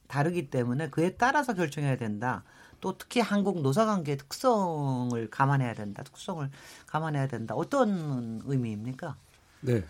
다르기 0.09 0.49
때문에 0.49 0.89
그에 0.89 1.11
따라서 1.11 1.53
결정해야 1.53 1.95
된다. 1.95 2.43
또 2.81 2.97
특히 2.97 3.21
한국 3.21 3.61
노사관계의 3.61 4.17
특성을 4.17 5.29
감안해야 5.29 5.73
된다. 5.73 6.03
특성을 6.03 6.49
감안해야 6.87 7.27
된다. 7.29 7.55
어떤 7.55 8.41
의미입니까? 8.43 9.15
네. 9.61 9.83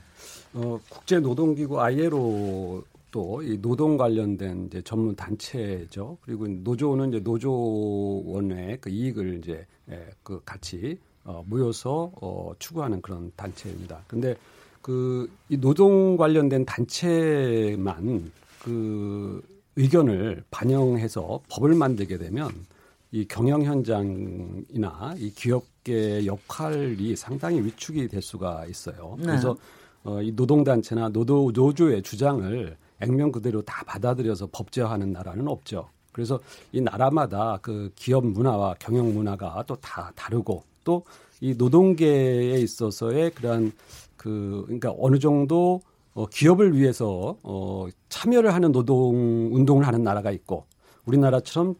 어, 0.53 0.79
국제노동기구 0.89 1.79
ILO도 1.81 3.41
이 3.43 3.61
노동 3.61 3.97
관련된 3.97 4.67
이제 4.67 4.81
전문 4.81 5.15
단체죠. 5.15 6.17
그리고 6.21 6.47
노조는 6.47 7.09
이제 7.09 7.19
노조원의 7.19 8.79
그 8.81 8.89
이익을 8.89 9.39
이제 9.39 9.65
예, 9.89 10.07
그 10.23 10.41
같이 10.45 10.97
어, 11.23 11.43
모여서 11.47 12.11
어, 12.21 12.51
추구하는 12.59 13.01
그런 13.01 13.31
단체입니다. 13.35 14.03
근데 14.07 14.35
그 14.81 15.29
이 15.49 15.57
노동 15.57 16.15
관련된 16.17 16.65
단체만 16.65 18.31
그 18.63 19.41
의견을 19.75 20.43
반영해서 20.49 21.41
법을 21.49 21.75
만들게 21.75 22.17
되면 22.17 22.49
이 23.11 23.25
경영 23.27 23.63
현장이나 23.63 25.15
이 25.17 25.31
기업 25.35 25.63
계 25.83 26.25
역할이 26.25 27.15
상당히 27.15 27.61
위축이 27.61 28.07
될 28.07 28.21
수가 28.21 28.65
있어요. 28.67 29.15
네. 29.19 29.25
그래서 29.25 29.55
어, 30.03 30.21
이 30.21 30.31
노동단체나 30.31 31.09
노도, 31.09 31.51
노조의 31.53 32.01
주장을 32.03 32.77
액면 32.99 33.31
그대로 33.31 33.61
다 33.61 33.83
받아들여서 33.85 34.49
법제화하는 34.51 35.11
나라는 35.11 35.47
없죠. 35.47 35.89
그래서 36.11 36.39
이 36.71 36.81
나라마다 36.81 37.57
그 37.61 37.91
기업 37.95 38.25
문화와 38.25 38.75
경영 38.79 39.13
문화가 39.13 39.63
또 39.67 39.75
다 39.75 40.11
다르고 40.15 40.63
또 40.83 41.03
이 41.41 41.55
노동계에 41.57 42.59
있어서의 42.59 43.31
그러한 43.31 43.71
그 44.15 44.61
그러니까 44.65 44.93
어느 44.99 45.17
정도 45.17 45.81
어, 46.13 46.27
기업을 46.27 46.77
위해서 46.77 47.35
어, 47.41 47.87
참여를 48.09 48.53
하는 48.53 48.71
노동 48.71 49.49
운동을 49.51 49.87
하는 49.87 50.03
나라가 50.03 50.29
있고 50.31 50.65
우리나라처럼 51.05 51.75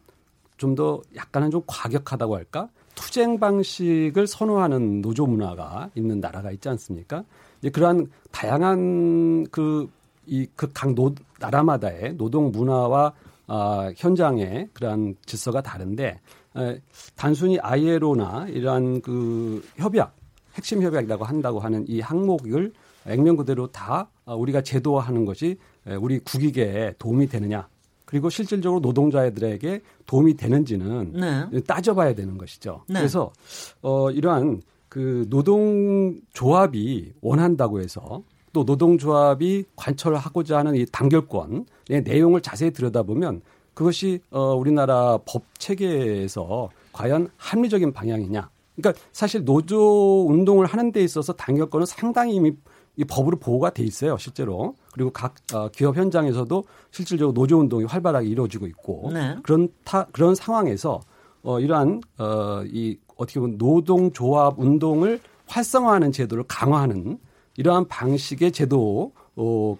좀 0.56 0.74
더 0.74 1.00
약간은 1.16 1.50
좀 1.50 1.62
과격하다고 1.66 2.36
할까 2.36 2.68
투쟁 2.94 3.38
방식을 3.38 4.26
선호하는 4.26 5.02
노조 5.02 5.26
문화가 5.26 5.90
있는 5.94 6.20
나라가 6.20 6.50
있지 6.50 6.68
않습니까? 6.68 7.24
이제 7.60 7.70
그러한 7.70 8.10
다양한 8.30 9.46
그 9.50 9.88
이 10.26 10.46
그각 10.54 10.94
나라마다의 11.40 12.16
노동 12.16 12.52
문화와 12.52 13.12
아, 13.48 13.92
현장의 13.96 14.68
그러한 14.72 15.16
질서가 15.26 15.60
다른데 15.60 16.20
에, 16.56 16.80
단순히 17.16 17.58
ILO나 17.58 18.46
이러한 18.48 19.00
그 19.00 19.62
협약 19.76 20.14
핵심 20.54 20.82
협약이라고 20.82 21.24
한다고 21.24 21.58
하는 21.58 21.84
이 21.88 22.00
항목을 22.00 22.72
액면 23.06 23.36
그대로 23.36 23.66
다 23.66 24.08
아, 24.24 24.34
우리가 24.34 24.62
제도화하는 24.62 25.24
것이 25.24 25.58
에, 25.86 25.94
우리 25.96 26.20
국익에 26.20 26.94
도움이 26.98 27.26
되느냐 27.26 27.66
그리고 28.12 28.28
실질적으로 28.28 28.80
노동자들에게 28.80 29.80
도움이 30.04 30.34
되는지는 30.34 31.12
네. 31.14 31.60
따져봐야 31.62 32.14
되는 32.14 32.36
것이죠. 32.36 32.82
네. 32.86 32.98
그래서 32.98 33.32
어 33.80 34.10
이러한 34.10 34.60
그 34.90 35.24
노동 35.30 36.20
조합이 36.34 37.14
원한다고 37.22 37.80
해서 37.80 38.22
또 38.52 38.64
노동조합이 38.64 39.64
관철하고자 39.76 40.58
하는 40.58 40.76
이 40.76 40.84
단결권의 40.92 42.02
내용을 42.04 42.42
자세히 42.42 42.70
들여다보면 42.72 43.40
그것이 43.72 44.20
어 44.30 44.56
우리나라 44.56 45.18
법 45.24 45.44
체계에서 45.56 46.68
과연 46.92 47.30
합리적인 47.38 47.94
방향이냐. 47.94 48.50
그러니까 48.76 49.02
사실 49.12 49.46
노조 49.46 50.26
운동을 50.28 50.66
하는 50.66 50.92
데 50.92 51.02
있어서 51.02 51.32
단결권은 51.32 51.86
상당히 51.86 52.34
이미 52.34 52.52
이 52.96 53.04
법으로 53.04 53.38
보호가 53.38 53.70
돼 53.70 53.84
있어요, 53.84 54.18
실제로. 54.18 54.74
그리고 54.92 55.10
각 55.10 55.34
어, 55.52 55.68
기업 55.68 55.96
현장에서도 55.96 56.64
실질적으로 56.90 57.34
노조 57.34 57.58
운동이 57.58 57.84
활발하게 57.84 58.28
이루어지고 58.28 58.66
있고 58.68 59.10
네. 59.12 59.36
그런 59.42 59.68
타, 59.84 60.04
그런 60.12 60.34
상황에서 60.34 61.00
어, 61.42 61.58
이러한 61.58 62.00
어, 62.18 62.62
이 62.66 62.98
어떻게 63.16 63.40
보면 63.40 63.58
노동 63.58 64.12
조합 64.12 64.58
운동을 64.58 65.20
활성화하는 65.46 66.12
제도를 66.12 66.44
강화하는 66.46 67.18
이러한 67.56 67.88
방식의 67.88 68.52
제도 68.52 69.12
어, 69.34 69.76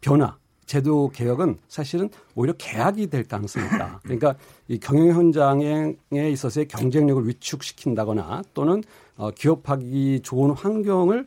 변화, 0.00 0.36
제도 0.66 1.10
개혁은 1.10 1.58
사실은 1.68 2.10
오히려 2.34 2.54
계약이 2.56 3.08
될 3.08 3.24
가능성이 3.24 3.66
있다. 3.66 4.00
그러니까 4.04 4.34
이 4.68 4.78
경영 4.78 5.08
현장에 5.08 5.94
있어서의 6.12 6.68
경쟁력을 6.68 7.26
위축시킨다거나 7.26 8.42
또는 8.54 8.82
어, 9.16 9.30
기업하기 9.30 10.20
좋은 10.22 10.50
환경을 10.50 11.20
어, 11.20 11.26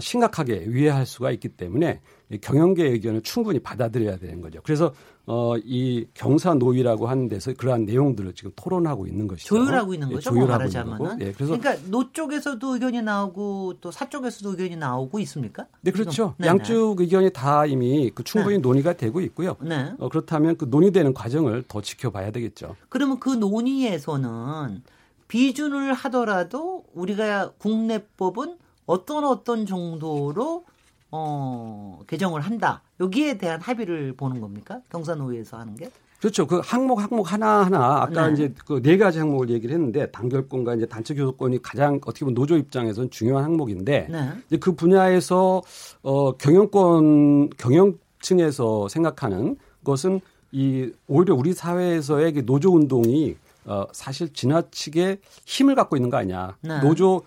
심각하게 0.00 0.64
위해할 0.68 1.04
수가 1.06 1.30
있기 1.32 1.50
때문에 1.50 2.00
이 2.30 2.38
경영계 2.38 2.84
의견을 2.84 3.22
충분히 3.22 3.58
받아들여야 3.58 4.16
되는 4.16 4.40
거죠. 4.40 4.60
그래서 4.64 4.92
어, 5.26 5.54
이 5.58 6.06
경사 6.14 6.54
노위라고 6.54 7.06
하는 7.06 7.28
데서 7.28 7.52
그러한 7.54 7.84
내용들을 7.84 8.32
지금 8.34 8.50
토론하고 8.56 9.06
있는 9.06 9.28
것이죠. 9.28 9.54
조율하고 9.54 9.94
있는 9.94 10.10
예, 10.10 10.14
거죠. 10.14 10.32
뭐 10.32 10.40
조율하고 10.40 10.64
있는. 10.64 10.98
거고. 10.98 11.10
예, 11.20 11.32
그래서 11.32 11.56
그러니까 11.56 11.76
노 11.90 12.10
쪽에서도 12.12 12.74
의견이 12.74 13.02
나오고 13.02 13.74
또 13.80 13.90
사 13.92 14.08
쪽에서도 14.08 14.50
의견이 14.50 14.76
나오고 14.76 15.20
있습니까? 15.20 15.66
네, 15.82 15.90
그렇죠. 15.92 16.34
양쪽 16.42 17.00
의견이 17.00 17.30
다 17.32 17.66
이미 17.66 18.10
그 18.14 18.24
충분히 18.24 18.56
네. 18.56 18.62
논의가 18.62 18.94
되고 18.94 19.20
있고요. 19.20 19.56
네. 19.60 19.92
어, 19.98 20.08
그렇다면 20.08 20.56
그 20.56 20.64
논의되는 20.68 21.14
과정을 21.14 21.64
더 21.68 21.80
지켜봐야 21.82 22.30
되겠죠. 22.32 22.74
그러면 22.88 23.20
그 23.20 23.28
논의에서는 23.30 24.82
비준을 25.28 25.92
하더라도 25.94 26.84
우리가 26.94 27.52
국내법은 27.58 28.56
어떤 28.86 29.24
어떤 29.24 29.66
정도로 29.66 30.64
어, 31.10 32.00
개정을 32.06 32.40
한다. 32.40 32.82
여기에 33.00 33.38
대한 33.38 33.60
합의를 33.60 34.14
보는 34.14 34.40
겁니까? 34.40 34.80
경사노위에서 34.90 35.58
하는 35.58 35.76
게? 35.76 35.90
그렇죠. 36.20 36.46
그 36.46 36.60
항목 36.64 37.02
항목 37.02 37.32
하나 37.32 37.64
하나 37.64 38.02
아까 38.02 38.28
네. 38.28 38.32
이제 38.32 38.54
그 38.64 38.80
네 38.80 38.96
가지 38.96 39.18
항목을 39.18 39.50
얘기를 39.50 39.74
했는데 39.74 40.08
단결권과 40.12 40.76
이제 40.76 40.86
단체 40.86 41.14
교섭권이 41.14 41.60
가장 41.62 41.96
어떻게 42.06 42.20
보면 42.20 42.34
노조 42.34 42.56
입장에서는 42.56 43.10
중요한 43.10 43.42
항목인데 43.44 44.06
네. 44.08 44.30
이제 44.46 44.56
그 44.56 44.72
분야에서 44.72 45.62
어 46.02 46.32
경영권 46.36 47.50
경영층에서 47.58 48.88
생각하는 48.88 49.56
것은 49.84 50.20
이 50.52 50.92
오히려 51.08 51.34
우리 51.34 51.52
사회에서의 51.54 52.32
그 52.34 52.46
노조 52.46 52.72
운동이 52.72 53.34
어 53.64 53.84
사실 53.92 54.32
지나치게 54.32 55.18
힘을 55.44 55.74
갖고 55.74 55.96
있는 55.96 56.08
거 56.08 56.18
아니냐. 56.18 56.56
네. 56.60 56.80
노조 56.82 57.22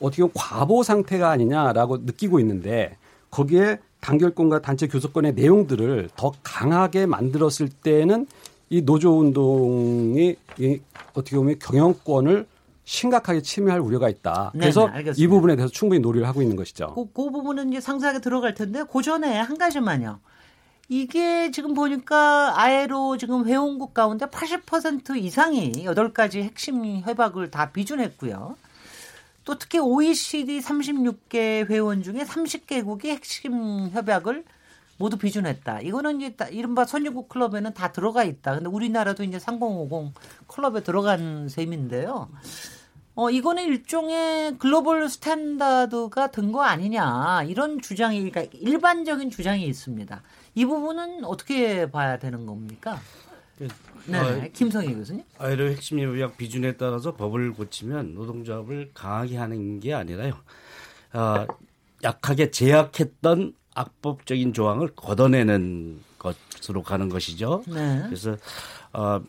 어떻게 0.00 0.22
보면 0.22 0.32
과보 0.34 0.82
상태가 0.82 1.30
아니냐라고 1.30 1.98
느끼고 1.98 2.40
있는데 2.40 2.96
거기에 3.30 3.78
단결권과 4.00 4.62
단체 4.62 4.88
교섭권의 4.88 5.34
내용들을 5.34 6.10
더 6.16 6.32
강하게 6.42 7.06
만들었을 7.06 7.68
때는 7.82 8.26
이 8.70 8.82
노조 8.82 9.18
운동이 9.18 10.36
이 10.58 10.80
어떻게 11.14 11.36
보면 11.36 11.58
경영권을 11.58 12.46
심각하게 12.84 13.42
침해할 13.42 13.80
우려가 13.80 14.08
있다. 14.08 14.50
네, 14.54 14.60
그래서 14.60 14.86
네, 14.86 14.92
알겠습니다. 14.94 15.22
이 15.22 15.26
부분에 15.28 15.56
대해서 15.56 15.72
충분히 15.72 16.00
논의를 16.00 16.26
하고 16.26 16.42
있는 16.42 16.56
것이죠. 16.56 16.92
그, 16.94 17.06
그 17.12 17.30
부분은 17.30 17.70
이제 17.70 17.80
상세하게 17.80 18.20
들어갈 18.20 18.54
텐데 18.54 18.82
그 18.90 19.02
전에 19.02 19.38
한 19.38 19.58
가지만요. 19.58 20.18
이게 20.88 21.52
지금 21.52 21.74
보니까 21.74 22.60
ILO 22.60 23.16
지금 23.16 23.46
회원국 23.46 23.94
가운데 23.94 24.26
80% 24.26 25.16
이상이 25.16 25.70
8가지 25.72 26.42
핵심 26.42 26.84
협약을 26.84 27.52
다 27.52 27.70
비준했고요. 27.70 28.56
또 29.50 29.58
특히 29.58 29.80
OECD 29.80 30.60
36개 30.60 31.68
회원 31.68 32.04
중에 32.04 32.22
30개국이 32.22 33.06
핵심 33.06 33.90
협약을 33.90 34.44
모두 34.96 35.18
비준했다. 35.18 35.80
이거는 35.80 36.20
이제 36.20 36.36
다 36.36 36.46
이른바 36.46 36.84
선진국 36.84 37.28
클럽에는 37.28 37.74
다 37.74 37.90
들어가 37.90 38.22
있다. 38.22 38.54
근데 38.54 38.68
우리나라도 38.68 39.24
이제 39.24 39.40
3050 39.40 40.14
클럽에 40.46 40.84
들어간 40.84 41.48
셈인데요. 41.48 42.28
어, 43.16 43.28
이거는 43.30 43.64
일종의 43.64 44.56
global 44.58 45.08
standard가 45.08 46.30
된 46.30 46.52
거 46.52 46.62
아니냐. 46.62 47.42
이런 47.48 47.80
주장이, 47.80 48.30
그러니까 48.30 48.56
일반적인 48.56 49.30
주장이 49.30 49.64
있습니다. 49.66 50.22
이 50.54 50.64
부분은 50.64 51.24
어떻게 51.24 51.90
봐야 51.90 52.20
되는 52.20 52.46
겁니까? 52.46 53.00
네, 54.06 54.18
어, 54.18 54.48
김성희 54.52 54.94
교수님. 54.94 55.24
아이로 55.38 55.68
핵심 55.68 56.00
협약 56.00 56.36
비준에 56.36 56.76
따라서 56.76 57.14
법을 57.14 57.52
고치면 57.52 58.14
노동조합을 58.14 58.90
강하게 58.94 59.36
하는 59.36 59.80
게 59.80 59.92
아니라요. 59.92 60.34
어, 61.12 61.46
약하게 62.02 62.50
제약했던 62.50 63.54
악법적인 63.74 64.52
조항을 64.52 64.94
걷어내는 64.96 66.00
것으로 66.18 66.82
가는 66.82 67.08
것이죠. 67.08 67.62
네. 67.66 68.02
그래서 68.06 68.36
어, 68.92 69.20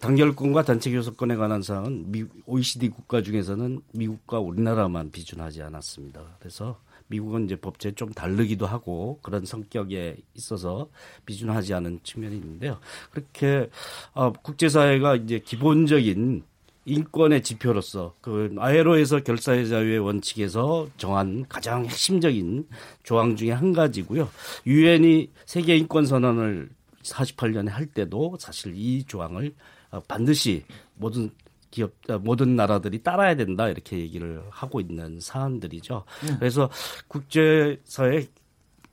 단결권과 0.00 0.64
단체 0.64 0.90
교섭권에 0.90 1.36
관한 1.36 1.62
사항은 1.62 2.10
미, 2.10 2.24
OECD 2.46 2.88
국가 2.88 3.22
중에서는 3.22 3.80
미국과 3.92 4.40
우리나라만 4.40 5.10
비준하지 5.10 5.62
않았습니다. 5.62 6.22
그래서 6.38 6.80
미국은 7.08 7.44
이제 7.44 7.56
법chế 7.56 7.92
좀 7.92 8.12
다르기도 8.12 8.66
하고 8.66 9.18
그런 9.22 9.44
성격에 9.44 10.16
있어서 10.34 10.88
비준하지 11.26 11.74
않은 11.74 12.00
측면이 12.02 12.36
있는데요. 12.36 12.78
그렇게 13.10 13.68
어, 14.14 14.32
국제사회가 14.32 15.16
이제 15.16 15.38
기본적인 15.38 16.44
인권의 16.86 17.42
지표로서 17.42 18.14
그 18.20 18.54
아에로에서 18.58 19.20
결사의 19.20 19.68
자유의 19.68 19.98
원칙에서 20.00 20.88
정한 20.96 21.46
가장 21.48 21.84
핵심적인 21.86 22.68
조항 23.02 23.36
중에 23.36 23.52
한 23.52 23.72
가지고요. 23.72 24.28
유엔이 24.66 25.30
세계 25.46 25.76
인권 25.76 26.06
선언을 26.06 26.70
48년에 27.02 27.68
할 27.68 27.86
때도 27.86 28.36
사실 28.38 28.74
이 28.76 29.04
조항을 29.04 29.46
어, 29.48 29.73
반드시 30.00 30.64
모든 30.94 31.30
기업 31.70 31.92
어, 32.08 32.18
모든 32.18 32.56
나라들이 32.56 33.02
따라야 33.02 33.34
된다 33.34 33.68
이렇게 33.68 33.98
얘기를 33.98 34.42
하고 34.50 34.80
있는 34.80 35.18
사안들이죠. 35.20 36.04
그래서 36.38 36.70
국제사회 37.08 38.28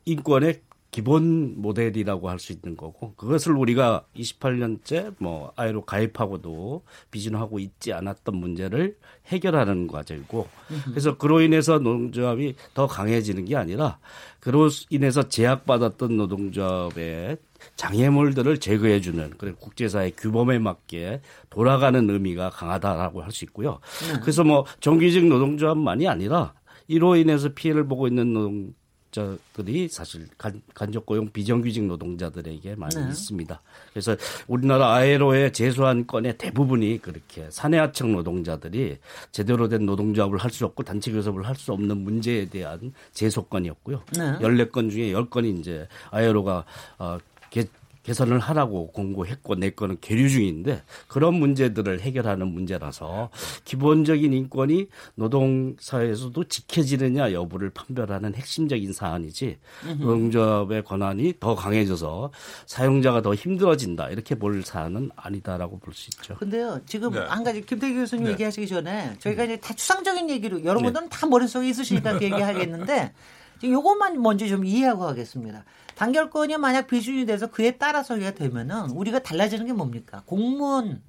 인권의 0.05 0.61
기본 0.91 1.61
모델이라고 1.61 2.29
할 2.29 2.37
수 2.39 2.51
있는 2.51 2.75
거고 2.75 3.13
그것을 3.15 3.53
우리가 3.53 4.05
28년째 4.15 5.13
뭐 5.19 5.53
아이로 5.55 5.85
가입하고도 5.85 6.83
비준하고 7.11 7.59
있지 7.59 7.93
않았던 7.93 8.35
문제를 8.35 8.97
해결하는 9.27 9.87
과정이고 9.87 10.49
그래서 10.89 11.17
그로 11.17 11.39
인해서 11.39 11.77
노동조합이 11.79 12.55
더 12.73 12.87
강해지는 12.87 13.45
게 13.45 13.55
아니라 13.55 13.99
그로 14.41 14.69
인해서 14.89 15.29
제약받았던 15.29 16.17
노동조합의 16.17 17.37
장애물들을 17.75 18.59
제거해주는 18.59 19.31
그런 19.37 19.55
국제사회 19.55 20.11
규범에 20.11 20.59
맞게 20.59 21.21
돌아가는 21.49 22.09
의미가 22.09 22.49
강하다라고 22.51 23.21
할 23.23 23.31
수 23.31 23.45
있고요. 23.45 23.79
그래서 24.21 24.43
뭐 24.43 24.65
정규직 24.81 25.25
노동조합만이 25.27 26.07
아니라 26.07 26.53
이로 26.87 27.15
인해서 27.15 27.49
피해를 27.49 27.87
보고 27.87 28.07
있는 28.07 28.33
노동 28.33 28.73
자들이 29.11 29.89
사실 29.89 30.25
간, 30.37 30.61
간접고용 30.73 31.31
비정규직 31.33 31.83
노동자들에게 31.83 32.75
많이 32.75 32.95
네. 32.95 33.09
있습니다. 33.09 33.61
그래서 33.91 34.15
우리나라 34.47 34.93
아에로의 34.93 35.51
제소한 35.51 36.07
건의 36.07 36.37
대부분이 36.37 36.99
그렇게 37.01 37.45
사내하청 37.51 38.13
노동자들이 38.13 38.99
제대로 39.33 39.67
된 39.67 39.85
노동조합을 39.85 40.37
할 40.37 40.49
수 40.51 40.65
없고 40.65 40.83
단체 40.83 41.11
교섭을 41.11 41.45
할 41.45 41.55
수 41.57 41.73
없는 41.73 41.97
문제에 41.97 42.45
대한 42.45 42.93
제소건이었고요. 43.13 44.01
네. 44.17 44.39
14건 44.39 44.89
중에 44.89 45.11
10건이 45.11 45.59
이제 45.59 45.87
아에로가 46.11 46.63
어, 46.97 47.17
개, 47.51 47.65
개선을 48.03 48.39
하라고 48.39 48.91
공고했고 48.91 49.55
내 49.55 49.69
건은 49.69 49.97
계류 50.01 50.27
중인데 50.27 50.81
그런 51.07 51.35
문제들을 51.35 51.99
해결하는 52.01 52.47
문제라서 52.47 53.29
기본적인 53.63 54.33
인권이 54.33 54.87
노동사회에서도 55.15 56.43
지켜지느냐 56.45 57.31
여부를 57.31 57.69
판별하는 57.69 58.33
핵심적인 58.33 58.91
사안이지 58.91 59.59
노동조합의 59.99 60.83
권한이 60.83 61.35
더 61.39 61.53
강해져서 61.53 62.31
사용자가 62.65 63.21
더 63.21 63.35
힘들어진다 63.35 64.09
이렇게 64.09 64.33
볼 64.33 64.63
사안은 64.63 65.11
아니다라고 65.15 65.77
볼 65.79 65.91
수 65.93 66.09
있죠. 66.09 66.35
근데요, 66.35 66.79
지금 66.85 67.11
네. 67.11 67.19
한 67.19 67.43
가지 67.43 67.61
김태기 67.63 67.93
교수님 67.93 68.25
네. 68.25 68.31
얘기하시기 68.31 68.65
전에 68.65 69.13
저희가 69.19 69.43
이제 69.43 69.57
다 69.57 69.73
추상적인 69.73 70.29
얘기로 70.29 70.63
여러분들은 70.63 71.09
다 71.09 71.27
머릿속에 71.27 71.67
있으시니까 71.69 72.17
그 72.17 72.23
얘기하겠는데 72.23 73.13
지금 73.59 73.73
요것만 73.75 74.21
먼저 74.21 74.47
좀 74.47 74.65
이해하고 74.65 75.05
하겠습니다. 75.05 75.65
단결권이 76.01 76.57
만약 76.57 76.87
비준이 76.87 77.27
돼서 77.27 77.45
그에 77.45 77.77
따라서 77.77 78.17
이게 78.17 78.33
되면은 78.33 78.89
우리가 78.89 79.19
달라지는 79.19 79.67
게 79.67 79.73
뭡니까? 79.73 80.23
공무원 80.25 81.03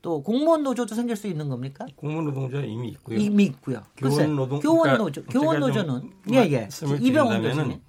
또 0.00 0.22
공무원 0.22 0.62
노조도 0.62 0.94
생길 0.94 1.14
수 1.14 1.26
있는 1.26 1.50
겁니까? 1.50 1.84
공무원 1.94 2.24
노동자 2.24 2.58
이미 2.60 2.88
있고요. 2.88 3.18
이미 3.18 3.44
있고요. 3.44 3.82
교원 3.98 4.36
노동 4.36 4.60
교원 4.60 4.82
그러니까 4.84 5.04
노조, 5.04 5.24
교원 5.26 5.60
노조는 5.60 6.10
예예 6.32 6.68
이병훈 7.02 7.42
드린다면은 7.42 7.50
교수님. 7.50 7.80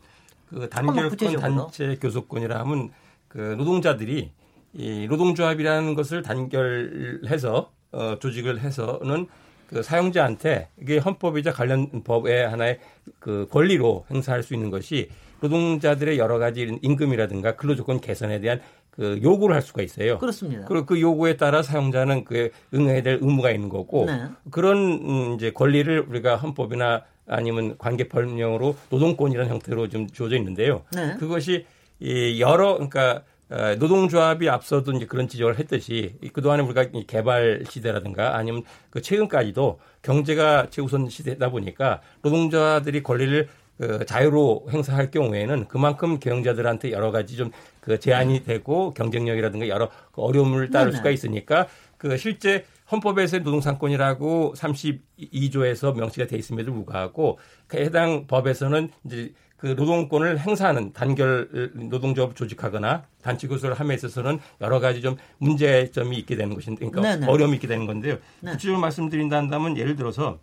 그 0.50 0.70
단결권. 0.70 1.38
단체 1.38 1.96
교섭권이라 1.96 2.60
하면 2.60 2.90
그 3.30 3.56
노동자들이 3.58 4.34
이 4.74 5.08
노동조합이라는 5.10 5.96
것을 5.96 6.22
단결해서 6.22 7.72
어, 7.94 8.20
조직을 8.20 8.60
해서는 8.60 9.28
그 9.68 9.84
사용자한테 9.84 10.68
이게 10.82 10.98
헌법이자 10.98 11.54
관련 11.54 12.04
법의 12.04 12.50
하나의 12.50 12.80
그 13.20 13.48
권리로 13.50 14.04
행사할 14.12 14.44
수 14.44 14.54
있는 14.54 14.70
것이 14.70 15.10
노동자들의 15.42 16.18
여러 16.18 16.40
가지 16.40 16.78
임금이라든가 16.82 17.56
근로조건 17.56 18.00
개선에 18.00 18.40
대한 18.40 18.62
그 18.92 19.20
요구를 19.24 19.56
할 19.56 19.62
수가 19.62 19.82
있어요. 19.82 20.18
그렇습니다. 20.18 20.66
그리고 20.66 20.86
그 20.86 21.02
요구에 21.02 21.38
따라 21.38 21.64
사용자는 21.64 22.26
그 22.26 22.52
응해야 22.74 23.02
될 23.04 23.20
의무가 23.22 23.52
있는 23.52 23.70
거고 23.70 24.06
네. 24.06 24.26
그런 24.52 24.78
음, 24.78 25.36
이제 25.36 25.52
권리를 25.52 26.06
우리가 26.08 26.36
헌법이나 26.36 27.04
아니면 27.28 27.78
관계 27.78 28.08
법령으로 28.10 28.76
노동권이라는 28.90 29.50
형태로 29.50 29.90
좀 29.90 30.08
주어져 30.08 30.36
있는데요. 30.38 30.84
네. 30.94 31.16
그것이 31.18 31.66
이 32.00 32.42
여러 32.42 32.74
그러니까 32.74 33.24
어, 33.50 33.76
노동조합이 33.76 34.50
앞서도 34.50 34.94
이제 34.94 35.06
그런 35.06 35.28
지적을 35.28 35.60
했듯이 35.60 36.16
그동안에 36.32 36.64
우리가 36.64 36.86
이 36.94 37.06
개발 37.06 37.64
시대라든가 37.70 38.38
아니면 38.38 38.64
그 38.90 39.02
최근까지도 39.02 39.80
경제가 40.02 40.68
최우선 40.70 41.10
시대다 41.10 41.50
보니까 41.50 42.00
노동자들이 42.22 43.04
권리를 43.04 43.50
그 43.82 44.06
자유로 44.06 44.68
행사할 44.72 45.10
경우에는 45.10 45.68
그만큼 45.68 46.20
경영자들한테 46.20 46.92
여러 46.92 47.12
가지 47.12 47.36
좀 47.36 47.52
그 47.82 48.00
제한이 48.00 48.44
되고 48.44 48.94
경쟁력이라든가 48.94 49.68
여러 49.68 49.90
그 50.12 50.22
어려움을 50.22 50.70
따를 50.70 50.92
네네. 50.92 50.98
수가 50.98 51.10
있으니까 51.10 51.68
그 51.98 52.16
실제 52.16 52.66
헌법에서의 52.92 53.42
노동상권이라고 53.42 54.54
32조에서 54.56 55.96
명시가 55.96 56.28
돼 56.28 56.38
있음에도 56.38 56.72
불구하고 56.74 57.40
그 57.68 57.78
해당 57.78 58.28
법에서는 58.28 58.90
이제 59.06 59.34
그 59.58 59.68
노동권을 59.68 60.40
행사하는 60.40 60.94
단결 60.94 61.72
노동조합 61.74 62.36
조직하거나 62.36 63.04
단체 63.22 63.48
교섭을 63.48 63.76
함에 63.80 63.94
있어서는 63.96 64.40
여러 64.60 64.80
가지 64.80 65.02
좀 65.02 65.18
문제점이 65.38 66.18
있게 66.18 66.36
되는 66.36 66.56
것인데 66.56 66.88
그러니까 66.88 67.16
네네. 67.16 67.32
어려움이 67.32 67.56
있게 67.56 67.68
되는 67.68 67.86
건데요. 67.86 68.18
네. 68.42 68.52
구체적으로 68.52 68.80
말씀드린다 68.80 69.38
한다면 69.38 69.78
예를 69.78 69.96
들어서 69.96 70.40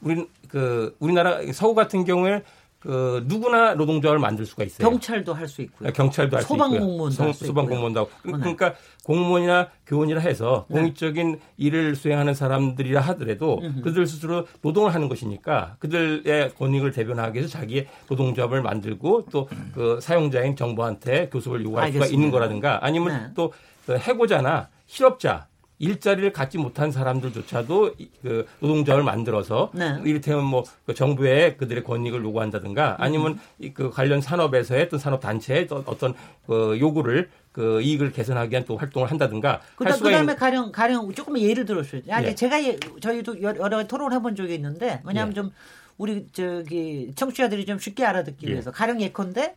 우리 0.00 0.26
그 0.50 0.94
우리나라 0.98 1.40
서구 1.52 1.74
같은 1.74 2.04
경우에 2.04 2.42
그 2.80 3.22
누구나 3.26 3.74
노동조합을 3.74 4.18
만들 4.18 4.46
수가 4.46 4.64
있어요. 4.64 4.88
경찰도 4.88 5.34
할 5.34 5.46
수 5.46 5.60
있고요. 5.60 5.92
경찰도 5.92 6.38
할 6.38 6.42
수 6.42 6.46
있고요. 6.54 6.64
소방공무원도 6.66 7.22
할수 7.24 7.44
있고요. 7.44 7.46
소방공무원도 7.48 8.00
하고. 8.00 8.10
네. 8.24 8.32
그러니까 8.32 8.74
공무원이나 9.04 9.68
교원이라 9.86 10.20
해서 10.22 10.64
네. 10.70 10.78
공익적인 10.80 11.40
일을 11.58 11.94
수행하는 11.94 12.32
사람들이라 12.32 13.02
하더라도 13.02 13.60
그들 13.84 14.06
스스로 14.06 14.46
노동을 14.62 14.94
하는 14.94 15.10
것이니까 15.10 15.76
그들의 15.78 16.54
권익을 16.54 16.92
대변하기 16.92 17.36
위해서 17.38 17.52
자기의 17.58 17.86
노동조합을 18.08 18.62
만들고 18.62 19.26
또 19.30 19.46
그 19.74 19.98
사용자인 20.00 20.56
정부한테 20.56 21.28
교섭을 21.28 21.62
요구할 21.64 21.88
수가 21.92 21.96
알겠습니다. 22.04 22.14
있는 22.14 22.30
거라든가 22.30 22.78
아니면 22.82 23.24
네. 23.28 23.34
또그 23.34 23.98
해고자나 23.98 24.68
실업자 24.86 25.46
일자리를 25.80 26.30
갖지 26.32 26.58
못한 26.58 26.92
사람들조차도 26.92 27.94
이- 27.98 28.10
그 28.22 28.46
노동조합을 28.60 29.02
만들어서 29.02 29.70
네. 29.74 29.98
이를테면 30.04 30.44
뭐그 30.44 30.94
정부에 30.94 31.56
그들의 31.56 31.82
권익을 31.84 32.22
요구한다든가 32.22 32.96
아니면 32.98 33.40
이그 33.58 33.90
관련 33.90 34.20
산업에서의 34.20 34.84
어떤 34.84 35.00
산업 35.00 35.20
단체의 35.20 35.66
또 35.66 35.82
어떤 35.86 36.14
그 36.46 36.78
요구를 36.78 37.30
그 37.50 37.80
이익을 37.80 38.12
개선하기 38.12 38.50
위한 38.50 38.64
또 38.66 38.76
활동을 38.76 39.10
한다든가 39.10 39.52
할 39.52 39.60
그다, 39.76 39.92
수가 39.92 40.10
그다음에 40.10 40.34
가령 40.36 40.70
가령 40.70 41.12
조금 41.14 41.36
예를 41.38 41.64
들어주세요. 41.64 42.02
아니 42.10 42.28
예. 42.28 42.34
제가 42.34 42.62
예, 42.62 42.78
저희도 43.00 43.42
여러, 43.42 43.82
토론을 43.84 44.16
해본 44.18 44.36
적이 44.36 44.54
있는데 44.56 45.00
왜냐하면 45.04 45.32
예. 45.32 45.34
좀 45.34 45.50
우리 45.96 46.26
저기 46.32 47.10
청취자들이 47.16 47.64
좀 47.64 47.78
쉽게 47.78 48.04
알아듣기 48.04 48.46
예. 48.46 48.52
위해서 48.52 48.70
가령 48.70 49.00
예컨대 49.00 49.54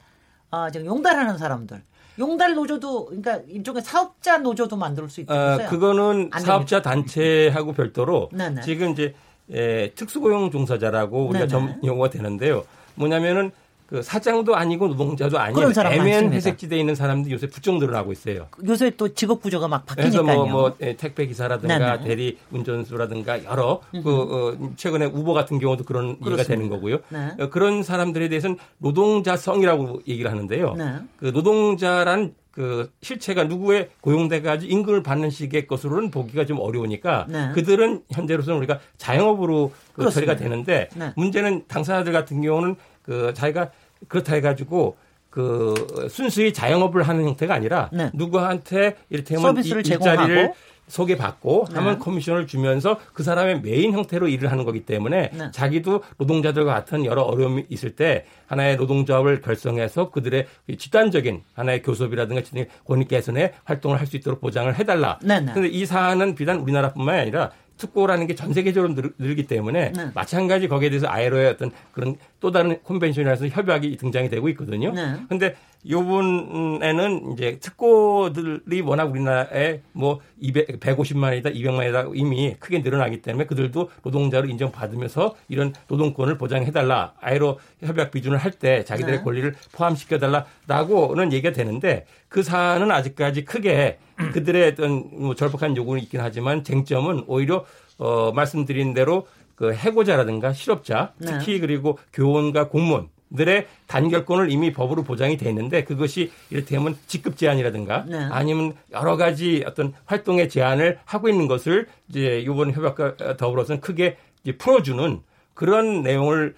아 0.51 0.71
지금 0.71 0.85
용달하는 0.87 1.37
사람들 1.37 1.81
용달 2.19 2.53
노조도 2.53 3.05
그러니까 3.05 3.39
일종의 3.47 3.81
사업자 3.81 4.37
노조도 4.37 4.75
만들 4.75 5.09
수 5.09 5.21
있다면서요? 5.21 5.67
어, 5.67 5.69
그거는 5.69 6.29
안 6.31 6.41
사업자 6.41 6.81
단체하고 6.81 7.73
별도로 7.73 8.29
네네. 8.31 8.61
지금 8.61 8.91
이제 8.91 9.15
에, 9.51 9.91
특수고용 9.91 10.51
종사자라고 10.51 11.25
우리가 11.25 11.47
네네. 11.47 11.47
전 11.47 11.81
용어가 11.83 12.09
되는데요. 12.09 12.63
뭐냐면은 12.95 13.51
그 13.87 14.01
사장도 14.01 14.55
아니고 14.55 14.87
노동자도 14.87 15.37
아닌 15.37 15.55
그런 15.55 15.73
사람 15.73 15.93
애매한. 15.93 16.31
회색지대에 16.33 16.79
있는 16.79 16.95
사람들이 16.95 17.33
요새 17.33 17.47
부쩍 17.47 17.77
늘어나고 17.77 18.11
있어요. 18.11 18.47
요새 18.65 18.91
또 18.91 19.13
직업 19.13 19.41
구조가 19.41 19.67
막 19.67 19.85
그래서 19.85 20.23
바뀌니까요. 20.23 20.45
뭐, 20.45 20.61
뭐 20.61 20.75
예, 20.81 20.95
택배 20.95 21.25
기사라든가 21.25 21.97
네네. 21.97 22.03
대리 22.03 22.37
운전수라든가 22.51 23.43
여러 23.45 23.81
그 23.91 23.99
어, 24.05 24.69
최근에 24.75 25.05
우버 25.05 25.33
같은 25.33 25.59
경우도 25.59 25.83
그런 25.83 26.09
얘기가 26.11 26.25
그렇습니다. 26.25 26.53
되는 26.55 26.69
거고요. 26.69 26.97
네. 27.09 27.43
어, 27.43 27.49
그런 27.49 27.83
사람들에 27.83 28.29
대해서는 28.29 28.57
노동자성이라고 28.79 30.01
얘기를 30.07 30.31
하는데요. 30.31 30.73
네. 30.75 30.95
그 31.17 31.25
노동자란 31.27 32.33
그 32.51 32.91
실체가 33.01 33.45
누구의 33.45 33.89
고용돼 34.01 34.41
가지고 34.43 34.71
임금을 34.71 35.01
받는 35.01 35.31
식의 35.31 35.65
것으로는 35.65 36.11
보기가 36.11 36.45
좀 36.45 36.59
어려우니까 36.59 37.25
네. 37.27 37.51
그들은 37.55 38.03
현재로서는 38.11 38.59
우리가 38.59 38.79
자영업으로 38.97 39.71
그. 39.93 40.09
처리가 40.09 40.35
되는데 40.35 40.87
네. 40.95 41.13
문제는 41.15 41.63
당사자들 41.67 42.13
같은 42.13 42.41
경우는 42.41 42.75
그 43.03 43.33
자기가 43.35 43.69
그렇다 44.07 44.33
해가지고 44.35 44.97
그 45.29 46.07
순수히 46.09 46.53
자영업을 46.53 47.03
하는 47.03 47.25
형태가 47.25 47.53
아니라 47.53 47.89
네. 47.93 48.09
누구한테 48.13 48.95
이를테면 49.09 49.41
서비스를 49.43 49.81
이- 49.81 49.83
제공하고. 49.83 50.21
일자리를 50.21 50.53
소개받고 50.87 51.67
네. 51.69 51.75
하면 51.79 51.97
커미션을 51.97 52.45
주면서 52.45 52.99
그 53.13 53.23
사람의 53.23 53.61
메인 53.61 53.93
형태로 53.93 54.27
일을 54.27 54.51
하는 54.51 54.65
거기 54.65 54.85
때문에 54.85 55.31
네. 55.33 55.51
자기도 55.51 56.03
노동자들과 56.17 56.73
같은 56.73 57.05
여러 57.05 57.21
어려움이 57.21 57.65
있을 57.69 57.95
때 57.95 58.25
하나의 58.47 58.75
노동조합을 58.75 59.41
결성해서 59.41 60.11
그들의 60.11 60.45
이 60.67 60.77
집단적인 60.77 61.41
하나의 61.53 61.81
교섭이라든가 61.83 62.41
권익 62.85 63.07
개선에 63.07 63.53
활동을 63.63 63.99
할 63.99 64.07
수 64.07 64.17
있도록 64.17 64.41
보장을 64.41 64.77
해달라. 64.77 65.17
네, 65.23 65.39
네. 65.39 65.51
그런데 65.53 65.69
이 65.69 65.85
사안은 65.85 66.35
비단 66.35 66.57
우리나라뿐만 66.59 67.17
아니라 67.17 67.51
특고라는 67.77 68.27
게 68.27 68.35
전 68.35 68.53
세계적으로 68.53 68.93
늘, 68.93 69.13
늘기 69.17 69.47
때문에 69.47 69.93
네. 69.93 70.11
마찬가지 70.13 70.67
거기에 70.67 70.89
대해서 70.89 71.07
ILO의 71.07 71.47
어떤 71.49 71.71
그런 71.93 72.17
또 72.43 72.51
다른 72.51 72.77
컨벤션이라서 72.83 73.47
협약이 73.47 73.95
등장이 73.95 74.27
되고 74.27 74.49
있거든요. 74.49 74.91
네. 74.91 75.15
근데 75.29 75.55
요번에는 75.89 77.31
이제 77.31 77.57
특고들이 77.61 78.81
워낙 78.81 79.05
우리나라에 79.05 79.79
뭐 79.93 80.19
200, 80.41 80.81
150만이다, 80.81 81.55
200만이다 81.55 82.11
이미 82.15 82.53
크게 82.59 82.79
늘어나기 82.79 83.21
때문에 83.21 83.45
그들도 83.45 83.89
노동자로 84.03 84.49
인정받으면서 84.49 85.35
이런 85.47 85.73
노동권을 85.87 86.37
보장해달라. 86.37 87.13
아이로 87.21 87.59
협약 87.81 88.11
비준을 88.11 88.37
할 88.37 88.51
때 88.53 88.83
자기들의 88.83 89.19
네. 89.19 89.23
권리를 89.23 89.55
포함시켜달라라고는 89.71 91.31
얘기가 91.31 91.53
되는데 91.53 92.05
그 92.27 92.43
사안은 92.43 92.91
아직까지 92.91 93.45
크게 93.45 93.99
그들의 94.33 94.67
어떤 94.73 95.09
뭐 95.11 95.33
절박한 95.33 95.77
요구는 95.77 96.03
있긴 96.03 96.19
하지만 96.19 96.65
쟁점은 96.65 97.23
오히려 97.27 97.65
어, 97.97 98.31
말씀드린 98.33 98.93
대로 98.93 99.27
그 99.55 99.73
해고자라든가 99.73 100.53
실업자 100.53 101.13
네. 101.17 101.27
특히 101.27 101.59
그리고 101.59 101.97
교원과 102.11 102.69
공무원 102.69 103.09
들의 103.35 103.65
단결권을 103.87 104.51
이미 104.51 104.71
법으로 104.71 105.03
보장이 105.03 105.37
돼 105.37 105.49
있는데 105.49 105.83
그것이 105.83 106.31
이를테면 106.51 106.95
직급 107.07 107.35
제한이라든가 107.35 108.05
네. 108.07 108.17
아니면 108.29 108.75
여러 108.91 109.17
가지 109.17 109.63
어떤 109.65 109.93
활동의 110.05 110.49
제한을 110.49 110.99
하고 111.03 111.29
있는 111.29 111.47
것을 111.47 111.87
이제 112.09 112.39
이번 112.45 112.71
협약과 112.71 113.37
더불어서는 113.37 113.81
크게 113.81 114.17
풀어주는 114.59 115.21
그런 115.55 116.03
내용을 116.03 116.55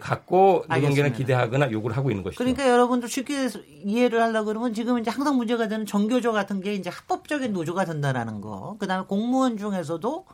갖고 0.00 0.64
노동계는. 0.68 1.12
기대하거나 1.12 1.70
요구를 1.70 1.96
하고 1.96 2.10
있는 2.10 2.24
것이죠. 2.24 2.38
그러니까 2.38 2.68
여러분들 2.68 3.08
쉽게 3.08 3.48
이해를 3.84 4.20
하려고 4.20 4.46
그러면 4.46 4.74
지금 4.74 4.98
이제 4.98 5.10
항상 5.10 5.36
문제가 5.36 5.68
되는 5.68 5.86
정교조 5.86 6.32
같은 6.32 6.60
게 6.60 6.74
이제 6.74 6.90
합법적인 6.90 7.52
노조가 7.52 7.84
된다라는 7.84 8.40
거. 8.40 8.76
그다음에 8.78 9.04
공무원 9.06 9.56
중에서도 9.56 10.26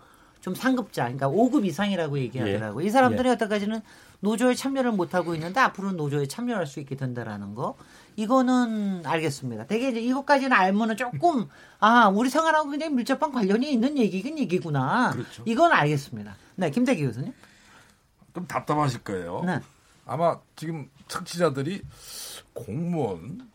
좀 0.44 0.54
상급자, 0.54 1.04
그러니까 1.04 1.26
5급 1.30 1.64
이상이라고 1.64 2.18
얘기하더라고요. 2.18 2.84
예. 2.84 2.86
이 2.86 2.90
사람들이 2.90 3.30
여태까지는 3.30 3.80
노조에 4.20 4.54
참여를 4.54 4.92
못 4.92 5.14
하고 5.14 5.34
있는데 5.34 5.58
앞으로는 5.60 5.96
노조에 5.96 6.26
참여할 6.26 6.66
수 6.66 6.80
있게 6.80 6.96
된다라는 6.96 7.54
거. 7.54 7.76
이거는 8.16 9.06
알겠습니다. 9.06 9.66
되게 9.66 9.88
이제 9.88 10.00
이것까지는 10.02 10.52
알면은 10.52 10.98
조금 10.98 11.48
아 11.80 12.08
우리 12.08 12.28
생활하고 12.28 12.68
굉장히 12.68 12.92
밀접한 12.92 13.32
관련이 13.32 13.72
있는 13.72 13.96
얘기긴 13.96 14.38
얘기구나. 14.38 15.12
그렇죠. 15.12 15.42
이건 15.46 15.72
알겠습니다. 15.72 16.36
네, 16.56 16.70
김대기 16.70 17.06
교수님. 17.06 17.32
좀 18.34 18.46
답답하실 18.46 19.02
거예요. 19.02 19.44
네. 19.46 19.60
아마 20.04 20.38
지금 20.56 20.90
청취자들이 21.08 21.80
공무원, 22.52 23.48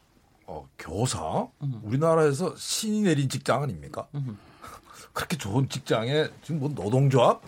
어, 0.47 0.67
교사, 0.79 1.45
우리나라에서 1.83 2.55
신이 2.55 3.03
내린 3.03 3.29
직장 3.29 3.61
아닙니까? 3.61 4.07
그렇게 5.13 5.37
좋은 5.37 5.69
직장에 5.69 6.27
지금 6.41 6.59
뭐 6.59 6.69
노동조합? 6.69 7.41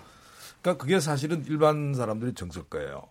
그러니까 0.61 0.81
그게 0.81 0.99
사실은 0.99 1.43
일반 1.47 1.93
사람들이 1.93 2.33
정석 2.33 2.69
거예요. 2.69 3.03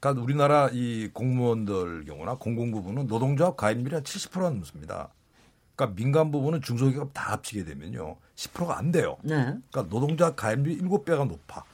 그러니까 0.00 0.22
우리나라 0.22 0.68
이 0.72 1.08
공무원들 1.12 2.04
경우나 2.04 2.34
공공 2.34 2.70
부분은 2.70 3.06
노동조합 3.06 3.56
가입률이 3.56 3.94
한 3.94 4.04
70%가 4.04 4.50
넘습니다. 4.50 5.08
그러니까 5.74 5.96
민간 5.96 6.30
부분은 6.30 6.60
중소기업 6.60 7.14
다 7.14 7.32
합치게 7.32 7.64
되면요. 7.64 8.16
10%가 8.34 8.78
안 8.78 8.90
돼요. 8.90 9.16
네. 9.22 9.36
그러니까 9.70 9.88
노동자 9.88 10.34
가입률이 10.34 10.80
7배가 10.80 11.26
높아. 11.26 11.64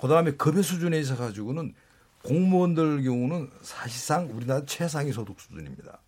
그다음에 0.00 0.32
급여 0.32 0.62
수준에 0.62 0.98
있어 1.00 1.16
가지고는 1.16 1.74
공무원들 2.22 3.02
경우는 3.02 3.50
사실상 3.62 4.30
우리나라 4.32 4.64
최상위 4.64 5.12
소득 5.12 5.40
수준입니다. 5.40 5.98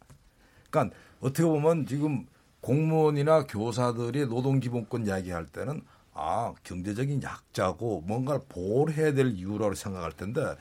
그러니까 0.70 0.96
어떻게 1.20 1.44
보면 1.44 1.86
지금 1.86 2.26
공무원이나 2.62 3.44
교사들이 3.46 4.26
노동 4.26 4.60
기본권 4.60 5.06
이야기할 5.06 5.46
때는 5.46 5.82
아 6.14 6.54
경제적인 6.64 7.22
약자고 7.22 8.04
뭔가를 8.06 8.40
보호를 8.48 8.94
해야 8.94 9.12
될 9.12 9.32
이유라고 9.32 9.74
생각할 9.74 10.12
텐데 10.12 10.56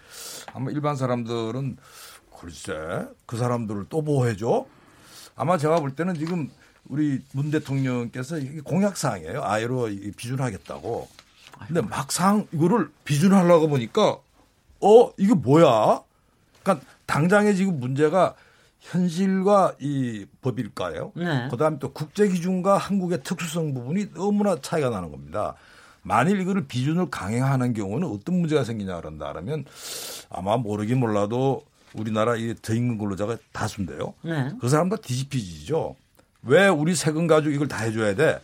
아마 0.53 0.71
일반 0.71 0.95
사람들은 0.95 1.77
글쎄 2.39 3.07
그 3.25 3.37
사람들을 3.37 3.85
또 3.89 4.01
보호해줘? 4.01 4.65
아마 5.35 5.57
제가 5.57 5.79
볼 5.79 5.95
때는 5.95 6.15
지금 6.15 6.49
우리 6.89 7.21
문 7.33 7.51
대통령께서 7.51 8.37
공약 8.63 8.97
사항이에요. 8.97 9.43
아예로 9.43 9.89
비준하겠다고. 10.17 11.07
근데 11.67 11.81
막상 11.81 12.47
이거를 12.51 12.89
비준하려고 13.05 13.67
보니까 13.67 14.17
어 14.81 15.11
이게 15.17 15.33
뭐야? 15.35 16.01
그러니까 16.63 16.85
당장에 17.05 17.53
지금 17.53 17.79
문제가 17.79 18.35
현실과 18.81 19.75
이 19.79 20.25
법일까요? 20.41 21.11
네. 21.15 21.47
그다음에 21.49 21.77
또 21.79 21.91
국제 21.93 22.27
기준과 22.27 22.77
한국의 22.77 23.23
특수성 23.23 23.73
부분이 23.73 24.13
너무나 24.13 24.57
차이가 24.61 24.89
나는 24.89 25.11
겁니다. 25.11 25.55
만일 26.03 26.41
이거를 26.41 26.65
비준을 26.67 27.11
강행하는 27.11 27.73
경우는 27.73 28.07
어떤 28.07 28.39
문제가 28.39 28.63
생기냐 28.63 28.97
그런다 28.97 29.31
그러면 29.31 29.65
아마 30.31 30.57
모르긴 30.57 30.99
몰라도 30.99 31.63
우리나라 31.93 32.35
이 32.35 32.55
저임금 32.61 32.97
근로자가 32.97 33.37
다수인데요. 33.51 34.13
네. 34.23 34.49
그 34.59 34.67
사람도 34.67 34.97
뒤집히지죠. 34.97 35.95
왜 36.43 36.67
우리 36.67 36.95
세금 36.95 37.27
가지고 37.27 37.53
이걸 37.53 37.67
다 37.67 37.83
해줘야 37.83 38.15
돼? 38.15 38.39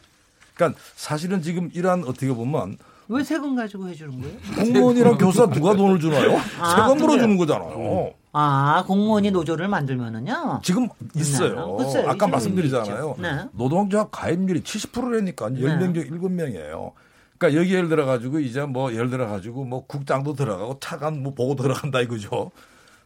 그러니까 0.53 0.79
사실은 0.95 1.41
지금 1.41 1.71
이러한 1.73 2.03
어떻게 2.03 2.31
보면 2.31 2.77
왜 3.07 3.23
세금 3.23 3.55
가지고 3.55 3.87
해주는 3.87 4.21
거예요? 4.21 4.37
공무원이랑 4.55 5.17
교사 5.17 5.47
누가 5.49 5.75
돈을 5.75 5.99
주나요? 5.99 6.37
아, 6.59 6.75
세금으로 6.75 7.07
그래요? 7.07 7.21
주는 7.21 7.37
거잖아요. 7.37 8.11
아 8.39 8.83
공무원이 8.85 9.31
노조를 9.31 9.67
만들면은요. 9.67 10.61
지금 10.63 10.87
있어요. 11.15 11.77
네. 11.79 11.99
아까 12.01 12.13
이쪽은 12.13 12.31
말씀드리잖아요. 12.31 13.15
네. 13.17 13.45
노동조합 13.53 14.09
가입률이 14.11 14.61
70%라니까 14.61 15.49
10명 15.49 15.95
중 15.95 16.03
7명이에요. 16.03 16.91
그러니까 17.39 17.59
여기 17.59 17.73
예를 17.73 17.89
들어 17.89 18.05
가지고 18.05 18.39
이제 18.39 18.61
뭐 18.63 18.93
예를 18.93 19.09
들어 19.09 19.27
가지고 19.27 19.63
뭐 19.63 19.87
국장도 19.87 20.33
들어가고 20.33 20.77
차관 20.79 21.23
뭐 21.23 21.33
보고 21.33 21.55
들어간다 21.55 21.99
이거죠. 22.01 22.51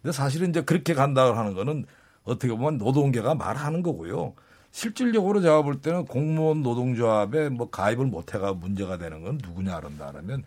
근데 0.02 0.12
사실은 0.12 0.50
이제 0.50 0.64
그렇게 0.64 0.94
간다고 0.94 1.38
하는 1.38 1.54
거는 1.54 1.86
어떻게 2.26 2.50
보면 2.54 2.78
노동계가 2.78 3.34
말하는 3.36 3.84
거고요. 3.84 4.34
실질적으로 4.72 5.40
제가 5.40 5.62
볼 5.62 5.80
때는 5.80 6.06
공무원 6.06 6.62
노동조합에 6.62 7.50
뭐 7.50 7.70
가입을 7.70 8.06
못 8.08 8.34
해가 8.34 8.52
문제가 8.54 8.98
되는 8.98 9.24
건 9.24 9.40
누구냐 9.42 9.78
그런다 9.80 10.12
하면 10.14 10.44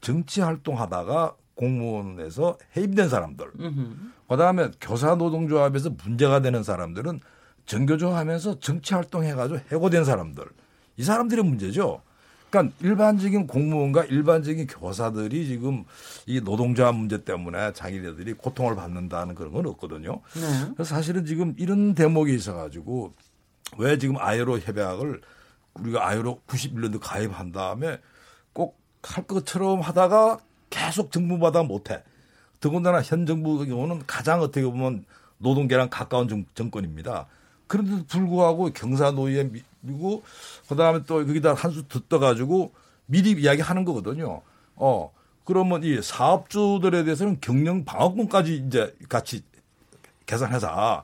정치 0.00 0.40
활동하다가 0.40 1.34
공무원에서 1.54 2.56
해임된 2.76 3.08
사람들. 3.08 3.46
그다음에 4.32 4.70
교사 4.80 5.14
노동조합에서 5.14 5.90
문제가 5.90 6.40
되는 6.40 6.62
사람들은 6.62 7.20
정교조 7.66 8.10
하면서 8.10 8.58
정치 8.58 8.94
활동해가지고 8.94 9.60
해고된 9.70 10.04
사람들. 10.04 10.44
이 10.96 11.04
사람들의 11.04 11.44
문제죠. 11.44 12.02
그러니까 12.50 12.74
일반적인 12.80 13.46
공무원과 13.46 14.04
일반적인 14.04 14.66
교사들이 14.66 15.46
지금 15.46 15.84
이 16.26 16.40
노동조합 16.40 16.94
문제 16.94 17.24
때문에 17.24 17.72
자기네들이 17.72 18.34
고통을 18.34 18.74
받는다는 18.76 19.34
그런 19.34 19.52
건 19.52 19.66
없거든요. 19.66 20.20
네. 20.34 20.72
그래서 20.74 20.94
사실은 20.94 21.24
지금 21.24 21.54
이런 21.56 21.94
대목이 21.94 22.34
있어가지고 22.34 23.14
왜 23.78 23.96
지금 23.96 24.16
아이로 24.18 24.58
협약을 24.58 25.22
우리가 25.74 26.06
아이로 26.06 26.42
91년도 26.46 26.98
가입한 27.00 27.52
다음에 27.52 27.98
꼭 28.52 28.82
할 29.02 29.26
것처럼 29.26 29.80
하다가 29.80 30.38
계속 30.70 31.10
정부마다 31.12 31.62
못해. 31.62 32.02
더군다나 32.62 33.02
현 33.02 33.26
정부 33.26 33.66
경우는 33.66 34.04
가장 34.06 34.40
어떻게 34.40 34.64
보면 34.64 35.04
노동계랑 35.38 35.90
가까운 35.90 36.28
정, 36.28 36.44
정권입니다. 36.54 37.26
그런데도 37.66 38.04
불구하고 38.06 38.70
경사 38.72 39.10
노예 39.10 39.50
미고 39.80 40.22
그다음에 40.68 41.02
또 41.04 41.26
거기다 41.26 41.54
한수더 41.54 42.02
떠가지고 42.08 42.72
미리 43.06 43.32
이야기하는 43.32 43.84
거거든요. 43.84 44.42
어 44.76 45.12
그러면 45.44 45.82
이 45.82 46.00
사업주들에 46.00 47.02
대해서는 47.02 47.38
경영 47.40 47.84
방어권까지 47.84 48.64
이제 48.66 48.94
같이 49.08 49.42
계산해서 50.26 51.02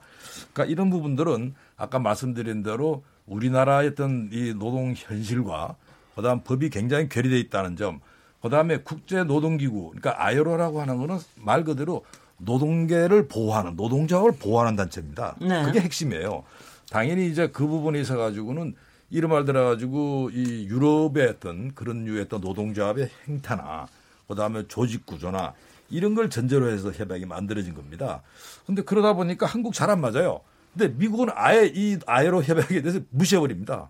그러니까 0.52 0.64
이런 0.72 0.90
부분들은 0.90 1.56
아까 1.76 1.98
말씀드린 1.98 2.62
대로 2.62 3.02
우리나라의 3.26 3.88
어떤 3.88 4.28
이 4.32 4.54
노동 4.54 4.94
현실과 4.96 5.74
그다음 6.14 6.42
법이 6.44 6.70
굉장히 6.70 7.08
괴리돼 7.08 7.36
있다는 7.40 7.76
점, 7.76 8.00
그다음에 8.42 8.78
국제 8.78 9.24
노동기구, 9.24 9.88
그러니까 9.90 10.24
아이로라고 10.24 10.80
하는 10.80 10.96
거는 10.98 11.18
말 11.36 11.64
그대로 11.64 12.04
노동계를 12.38 13.26
보호하는 13.28 13.74
노동자를 13.76 14.32
보호하는 14.38 14.76
단체입니다. 14.76 15.36
네. 15.40 15.64
그게 15.64 15.80
핵심이에요. 15.80 16.44
당연히 16.90 17.28
이제 17.28 17.48
그 17.48 17.66
부분에 17.66 18.00
있어 18.00 18.16
가지고는 18.16 18.74
이런 19.10 19.30
말 19.30 19.44
들어 19.44 19.64
가지고 19.64 20.30
이 20.32 20.66
유럽의 20.68 21.26
어떤 21.28 21.74
그런 21.74 22.04
류의 22.04 22.22
어떤 22.22 22.40
노동조합의 22.40 23.10
행태나 23.26 23.86
그다음에 24.28 24.64
조직 24.68 25.04
구조나 25.04 25.54
이런 25.90 26.14
걸 26.14 26.30
전제로 26.30 26.70
해서 26.70 26.92
협약이 26.92 27.26
만들어진 27.26 27.74
겁니다. 27.74 28.22
근데 28.66 28.82
그러다 28.82 29.14
보니까 29.14 29.46
한국 29.46 29.72
잘 29.74 29.90
안 29.90 30.00
맞아요. 30.00 30.40
근데 30.76 30.94
미국은 30.96 31.28
아예 31.34 31.70
이 31.74 31.98
ILO 32.06 32.42
협약에 32.44 32.82
대해서 32.82 33.00
무시해 33.10 33.40
버립니다. 33.40 33.88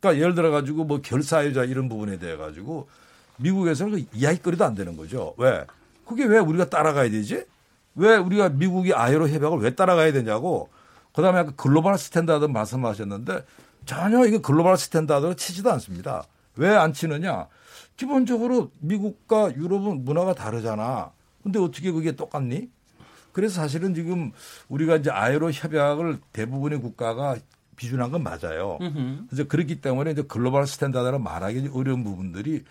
그러니까 0.00 0.22
예를 0.22 0.34
들어 0.34 0.50
가지고 0.50 0.84
뭐 0.84 1.00
결사자유 1.02 1.64
이런 1.64 1.88
부분에 1.88 2.18
대해 2.18 2.36
가지고 2.36 2.88
미국에서는 3.40 3.92
그 3.92 4.04
이야기거리도 4.14 4.64
안 4.64 4.74
되는 4.74 4.96
거죠. 4.96 5.34
왜? 5.38 5.64
그게 6.06 6.24
왜 6.24 6.38
우리가 6.38 6.68
따라가야 6.68 7.10
되지? 7.10 7.44
왜 7.94 8.16
우리가 8.16 8.50
미국이 8.50 8.94
ILO 8.94 9.28
협약을 9.28 9.58
왜 9.58 9.74
따라가야 9.74 10.12
되냐고. 10.12 10.68
그다음에 11.14 11.40
아까 11.40 11.52
global 11.56 11.98
standard 11.98 12.44
말씀하셨는데 12.46 13.44
전혀 13.86 14.24
이거 14.26 14.38
global 14.38 14.76
standard로 14.76 15.34
치지도 15.34 15.70
않습니다. 15.72 16.24
왜 16.56 16.68
안 16.68 16.92
치느냐? 16.92 17.46
기본적으로 17.96 18.70
미국과 18.80 19.54
유럽은 19.56 20.04
문화가 20.04 20.34
다르잖아. 20.34 21.10
근데 21.42 21.58
어떻게 21.58 21.90
그게 21.90 22.12
똑같니? 22.12 22.68
그래서 23.32 23.60
사실은 23.60 23.94
지금 23.94 24.32
우리가 24.68 24.96
이제 24.96 25.10
ILO 25.10 25.50
협약을 25.52 26.18
대부분의 26.32 26.80
국가가 26.80 27.36
비준한 27.76 28.10
건 28.10 28.22
맞아요. 28.22 28.78
그래서 29.28 29.48
그렇기 29.48 29.80
때문에 29.80 30.10
이제 30.10 30.22
global 30.22 30.66
standard로 30.66 31.18
말하기 31.18 31.70
어려운 31.72 32.04
부분들이 32.04 32.64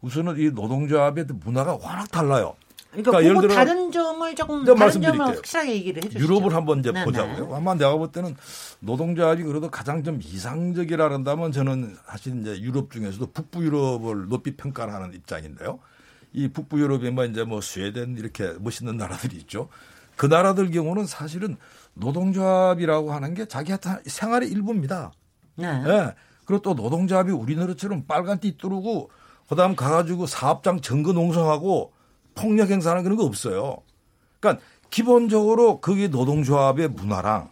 우선은 0.00 0.38
이 0.38 0.50
노동조합의 0.50 1.26
문화가 1.44 1.74
워낙 1.74 2.10
달라요. 2.10 2.54
그러니까, 2.90 3.22
예를 3.22 3.34
그거 3.34 3.40
들어 3.42 3.54
다른 3.54 3.92
점을 3.92 4.34
조금 4.34 4.54
다른 4.60 4.66
점을 4.66 4.78
말씀드릴게요. 4.78 5.22
확실하게 5.24 5.74
얘기를 5.74 6.04
해주시죠. 6.04 6.24
유럽을 6.24 6.54
한번 6.54 6.80
이제 6.80 6.92
네네. 6.92 7.04
보자고요. 7.04 7.54
아마 7.54 7.74
내가 7.74 7.94
볼 7.96 8.10
때는 8.10 8.36
노동조합이 8.80 9.42
그래도 9.42 9.70
가장 9.70 10.02
좀 10.02 10.20
이상적이라 10.22 11.12
한다면 11.12 11.52
저는 11.52 11.96
사실 12.06 12.40
이제 12.40 12.58
유럽 12.60 12.90
중에서도 12.90 13.32
북부 13.32 13.64
유럽을 13.64 14.28
높이 14.28 14.56
평가를 14.56 14.94
하는 14.94 15.12
입장인데요. 15.12 15.78
이 16.32 16.48
북부 16.48 16.80
유럽에 16.80 17.10
뭐 17.10 17.24
이제 17.24 17.44
뭐 17.44 17.60
스웨덴 17.60 18.16
이렇게 18.16 18.54
멋있는 18.60 18.96
나라들이 18.96 19.36
있죠. 19.38 19.68
그 20.16 20.26
나라들 20.26 20.70
경우는 20.70 21.06
사실은 21.06 21.56
노동조합이라고 21.94 23.12
하는 23.12 23.34
게 23.34 23.46
자기한테 23.46 23.90
생활의 24.06 24.50
일부입니다. 24.50 25.12
네. 25.56 25.66
예. 25.66 26.14
그리고 26.46 26.62
또 26.62 26.74
노동조합이 26.74 27.32
우리나라처럼 27.32 28.04
빨간 28.06 28.38
띠 28.38 28.56
뚜르고 28.56 29.10
그다음 29.48 29.76
가가지고 29.76 30.26
사업장 30.26 30.80
증거 30.80 31.12
농성하고 31.12 31.92
폭력 32.34 32.70
행사하는 32.70 33.02
그런 33.02 33.16
거 33.16 33.24
없어요. 33.24 33.78
그러니까 34.40 34.62
기본적으로 34.90 35.80
그게 35.80 36.08
노동조합의 36.08 36.88
문화랑 36.88 37.50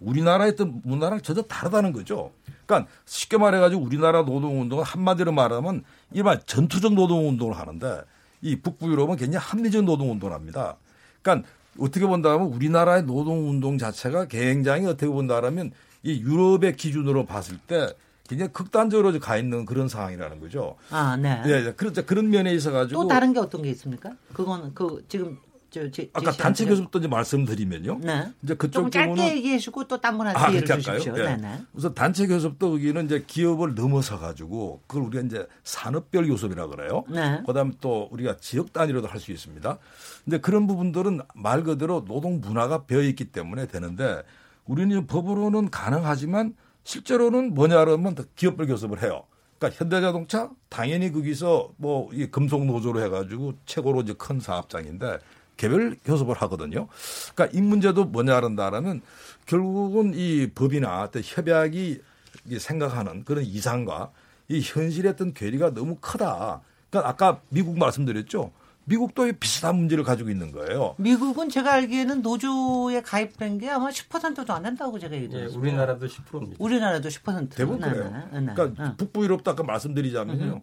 우리나라의 0.00 0.52
어떤 0.52 0.80
문화랑 0.84 1.20
전혀 1.22 1.42
다르다는 1.42 1.92
거죠. 1.92 2.32
그러니까 2.66 2.90
쉽게 3.06 3.38
말해가지고 3.38 3.82
우리나라 3.82 4.22
노동운동은 4.22 4.84
한마디로 4.84 5.32
말하면 5.32 5.84
일반 6.12 6.40
전투적 6.46 6.94
노동운동을 6.94 7.56
하는데 7.56 8.02
이 8.40 8.56
북부 8.56 8.90
유럽은 8.90 9.16
굉장히 9.16 9.44
합리적 9.44 9.84
노동운동을 9.84 10.34
합니다. 10.34 10.76
그러니까 11.22 11.48
어떻게 11.78 12.06
본다면 12.06 12.48
우리나라의 12.48 13.04
노동운동 13.04 13.78
자체가 13.78 14.26
굉장히 14.26 14.86
어떻게 14.86 15.06
본다면 15.06 15.72
이 16.02 16.20
유럽의 16.20 16.76
기준으로 16.76 17.26
봤을 17.26 17.58
때 17.58 17.88
굉장히 18.32 18.52
극단적으로 18.52 19.18
가 19.20 19.36
있는 19.36 19.64
그런 19.66 19.88
상황이라는 19.88 20.40
거죠. 20.40 20.76
아, 20.90 21.16
네. 21.16 21.42
예, 21.46 21.66
예. 21.66 21.72
그렇죠. 21.72 22.04
그런 22.06 22.30
면에 22.30 22.52
있어 22.54 22.72
가지고 22.72 23.02
또 23.02 23.08
다른 23.08 23.32
게 23.32 23.40
어떤 23.40 23.62
게 23.62 23.70
있습니까? 23.70 24.10
그거는 24.32 24.72
그 24.74 25.04
지금 25.08 25.38
저 25.70 25.90
제, 25.90 26.10
아까 26.12 26.30
단체 26.32 26.66
교섭도 26.66 26.98
이제 26.98 27.08
말씀드리면요. 27.08 28.00
네. 28.02 28.30
이제 28.42 28.54
그쪽 28.54 28.82
좀 28.82 28.90
짧게 28.90 29.36
얘기해 29.36 29.58
주고 29.58 29.84
또 29.88 29.96
딴 29.98 30.18
분한테 30.18 30.38
아, 30.38 30.42
할까요? 30.44 30.80
주십시오. 30.80 31.14
예. 31.18 31.22
네, 31.22 31.36
네. 31.36 31.60
우선 31.72 31.94
단체 31.94 32.26
교섭도 32.26 32.74
여기는 32.74 33.06
이제 33.06 33.24
기업을 33.26 33.74
넘어서 33.74 34.18
가지고 34.18 34.80
그걸 34.86 35.04
우리가 35.04 35.24
이제 35.24 35.46
산업별 35.64 36.26
교섭이라 36.26 36.66
그래요. 36.68 37.04
네. 37.08 37.42
그다음에 37.46 37.72
또 37.80 38.08
우리가 38.10 38.36
지역 38.38 38.72
단위로도 38.72 39.08
할 39.08 39.18
수 39.18 39.32
있습니다. 39.32 39.78
근데 40.24 40.38
그런 40.38 40.66
부분들은 40.66 41.20
말 41.34 41.62
그대로 41.62 42.04
노동 42.04 42.40
문화가 42.40 42.84
배어 42.84 43.00
있기 43.02 43.26
때문에 43.26 43.66
되는데 43.66 44.22
우리는 44.66 45.06
법으로는 45.06 45.70
가능하지만 45.70 46.54
실제로는 46.84 47.54
뭐냐 47.54 47.84
그러면 47.84 48.16
기업별 48.36 48.66
교섭을 48.66 49.02
해요. 49.02 49.24
그러니까 49.58 49.78
현대자동차 49.78 50.50
당연히 50.68 51.12
거기서 51.12 51.72
뭐 51.76 52.10
이 52.12 52.26
금속 52.26 52.64
노조로 52.66 53.00
해가지고 53.02 53.54
최고로 53.66 54.00
이제 54.02 54.14
큰 54.14 54.40
사업장인데 54.40 55.18
개별 55.56 55.96
교섭을 56.04 56.34
하거든요. 56.42 56.88
그러니까 57.34 57.56
이 57.56 57.62
문제도 57.62 58.04
뭐냐 58.04 58.34
그런다라면 58.36 59.02
결국은 59.46 60.12
이 60.14 60.48
법이나 60.54 61.02
어떤 61.02 61.22
협약이 61.24 62.00
이 62.46 62.58
생각하는 62.58 63.24
그런 63.24 63.44
이상과 63.44 64.10
이 64.48 64.60
현실의 64.60 65.12
어떤 65.12 65.32
괴리가 65.32 65.74
너무 65.74 65.96
크다. 66.00 66.60
그러니까 66.90 67.08
아까 67.08 67.40
미국 67.48 67.78
말씀드렸죠. 67.78 68.50
미국도 68.84 69.28
이 69.28 69.32
비슷한 69.32 69.76
문제를 69.76 70.02
가지고 70.04 70.30
있는 70.30 70.50
거예요. 70.52 70.94
미국은 70.98 71.48
제가 71.48 71.74
알기에는 71.74 72.22
노조에 72.22 73.00
가입된 73.02 73.58
게 73.58 73.70
아마 73.70 73.90
10%도 73.90 74.52
안 74.52 74.62
된다고 74.64 74.98
제가 74.98 75.14
예, 75.16 75.22
얘기했어요. 75.22 75.58
우리나라도 75.58 76.06
10%입니다. 76.06 76.56
우리나라도 76.58 77.08
10%. 77.08 77.50
대부분 77.54 77.80
네, 77.80 77.90
그래요. 77.90 78.10
네, 78.32 78.40
네. 78.40 78.52
그러니까 78.54 78.84
네. 78.88 78.94
북부 78.96 79.22
유럽도 79.24 79.50
아까 79.50 79.62
말씀드리자면요. 79.62 80.62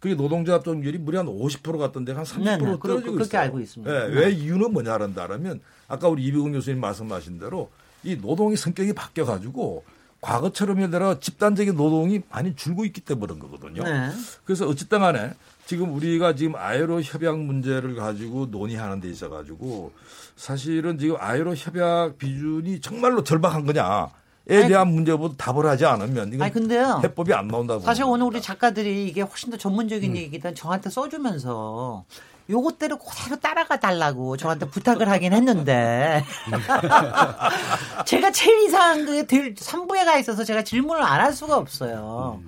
그게 0.00 0.14
노동조합 0.14 0.62
동률이 0.62 0.98
무려 0.98 1.20
한 1.20 1.26
50% 1.26 1.78
같던데 1.78 2.12
한 2.12 2.24
30% 2.24 2.44
네, 2.44 2.56
네. 2.58 2.76
그- 2.78 2.88
떨어지고 2.88 3.12
그렇게 3.12 3.24
있어요. 3.28 3.40
알고 3.42 3.60
있습니다. 3.60 3.94
예, 3.94 4.08
네. 4.08 4.14
왜 4.20 4.30
이유는 4.32 4.72
뭐냐 4.72 4.92
한다면 4.94 5.60
아까 5.88 6.08
우리 6.08 6.24
이병훈 6.24 6.52
교수님 6.52 6.80
말씀하신 6.80 7.38
대로 7.38 7.70
이 8.04 8.16
노동의 8.16 8.56
성격이 8.58 8.92
바뀌어 8.92 9.24
가지고 9.24 9.82
과거처럼 10.20 10.78
예를 10.78 10.90
들어 10.90 11.18
집단적인 11.18 11.74
노동이 11.76 12.20
많이 12.30 12.54
줄고 12.54 12.84
있기 12.84 13.00
때문에 13.00 13.34
그런 13.34 13.38
거거든요. 13.38 13.82
네. 13.82 14.10
그래서 14.44 14.66
어쨌든 14.68 15.00
간에 15.00 15.32
지금 15.66 15.92
우리가 15.94 16.34
지금 16.34 16.54
아이로 16.56 17.02
협약 17.02 17.38
문제를 17.38 17.96
가지고 17.96 18.46
논의하는 18.46 19.00
데 19.00 19.08
있어 19.10 19.28
가지고 19.28 19.92
사실은 20.36 20.96
지금 20.98 21.16
아이로 21.18 21.54
협약 21.56 22.18
비준이 22.18 22.80
정말로 22.80 23.22
절박한 23.24 23.66
거냐 23.66 24.08
에 24.48 24.68
대한 24.68 24.86
문제보다 24.88 25.34
답을 25.36 25.66
하지 25.66 25.84
않으면 25.86 26.28
이건 26.28 26.42
아니 26.42 26.52
근데요. 26.52 27.00
해법이 27.02 27.34
안 27.34 27.48
나온다고. 27.48 27.80
사실 27.80 28.04
오늘 28.04 28.26
우리 28.26 28.40
작가들이 28.40 29.08
이게 29.08 29.22
훨씬 29.22 29.50
더 29.50 29.56
전문적인 29.56 30.16
얘기든 30.16 30.54
저한테 30.54 30.88
써주면서 30.88 32.04
요것대로 32.48 32.96
그대로 32.98 33.40
따라가 33.40 33.80
달라고 33.80 34.36
저한테 34.36 34.68
부탁을 34.68 35.08
하긴 35.10 35.32
했는데 35.32 36.24
제가 38.06 38.30
제일 38.30 38.62
이상한 38.68 39.04
게 39.04 39.26
들, 39.26 39.54
3부에 39.56 40.04
가 40.04 40.16
있어서 40.18 40.44
제가 40.44 40.62
질문을 40.62 41.02
안 41.02 41.20
할 41.22 41.32
수가 41.32 41.56
없어요. 41.56 42.40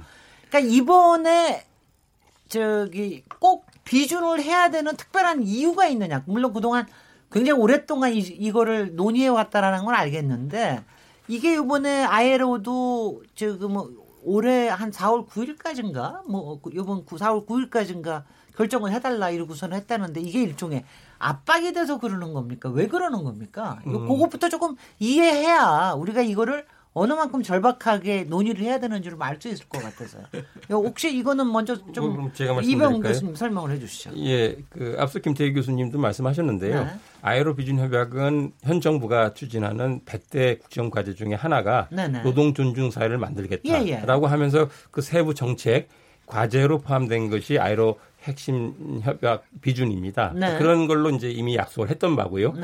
그러니까 0.48 0.72
이번에 0.72 1.64
저기 2.48 3.22
꼭 3.38 3.66
비준을 3.84 4.42
해야 4.42 4.70
되는 4.70 4.96
특별한 4.96 5.42
이유가 5.42 5.86
있느냐. 5.88 6.22
물론 6.26 6.52
그동안 6.52 6.86
굉장히 7.30 7.60
오랫동안 7.60 8.12
이, 8.12 8.18
이거를 8.18 8.94
논의해 8.96 9.28
왔다라는 9.28 9.84
건 9.84 9.94
알겠는데 9.94 10.82
이게 11.28 11.54
이번에 11.54 12.04
아예로도 12.04 13.22
지금 13.34 13.72
뭐 13.74 13.90
올해 14.24 14.68
한 14.68 14.90
4월 14.90 15.28
9일까지인가 15.28 16.26
뭐 16.28 16.60
이번 16.72 17.04
4월 17.04 17.46
9일까지인가 17.46 18.24
결정을 18.56 18.92
해달라 18.92 19.30
이러고선 19.30 19.72
했다는데 19.72 20.20
이게 20.20 20.42
일종의 20.42 20.84
압박이 21.18 21.72
돼서 21.72 21.98
그러는 21.98 22.32
겁니까? 22.32 22.68
왜 22.70 22.88
그러는 22.88 23.22
겁니까? 23.24 23.78
이거 23.86 24.00
그것부터 24.00 24.48
조금 24.48 24.74
이해해야 24.98 25.94
우리가 25.96 26.22
이거를 26.22 26.66
어느 26.94 27.12
만큼 27.12 27.42
절박하게 27.42 28.24
논의를 28.24 28.62
해야 28.62 28.80
되는지를 28.80 29.16
알 29.20 29.38
수 29.40 29.48
있을 29.48 29.68
것 29.68 29.80
같아서요. 29.80 30.24
혹시 30.70 31.16
이거는 31.16 31.52
먼저 31.52 31.76
좀 31.92 32.32
이병? 32.64 33.00
교수님 33.00 33.34
설명을 33.36 33.70
해주시죠. 33.72 34.12
예, 34.16 34.56
그 34.68 34.96
앞서 34.98 35.20
김태희 35.20 35.52
교수님도 35.52 35.98
말씀하셨는데요. 35.98 36.84
네. 36.84 36.90
아이로 37.22 37.54
비준 37.54 37.78
협약은 37.78 38.52
현 38.64 38.80
정부가 38.80 39.34
추진하는 39.34 40.00
100대 40.04 40.58
국정 40.58 40.90
과제 40.90 41.14
중에 41.14 41.34
하나가 41.34 41.88
네 41.92 42.08
네. 42.08 42.22
노동 42.22 42.52
존중 42.52 42.90
사회를 42.90 43.18
만들겠다라고 43.18 43.86
예, 43.86 43.92
예. 43.92 44.30
하면서 44.30 44.68
그 44.90 45.00
세부 45.02 45.34
정책 45.34 45.88
과제로 46.26 46.78
포함된 46.78 47.30
것이 47.30 47.58
아이로 47.58 47.98
핵심 48.22 49.00
협약 49.02 49.44
비준입니다. 49.60 50.32
네. 50.34 50.58
그런 50.58 50.86
걸로 50.86 51.10
이제 51.10 51.30
이미 51.30 51.56
약속을 51.56 51.88
했던 51.90 52.16
바고요. 52.16 52.54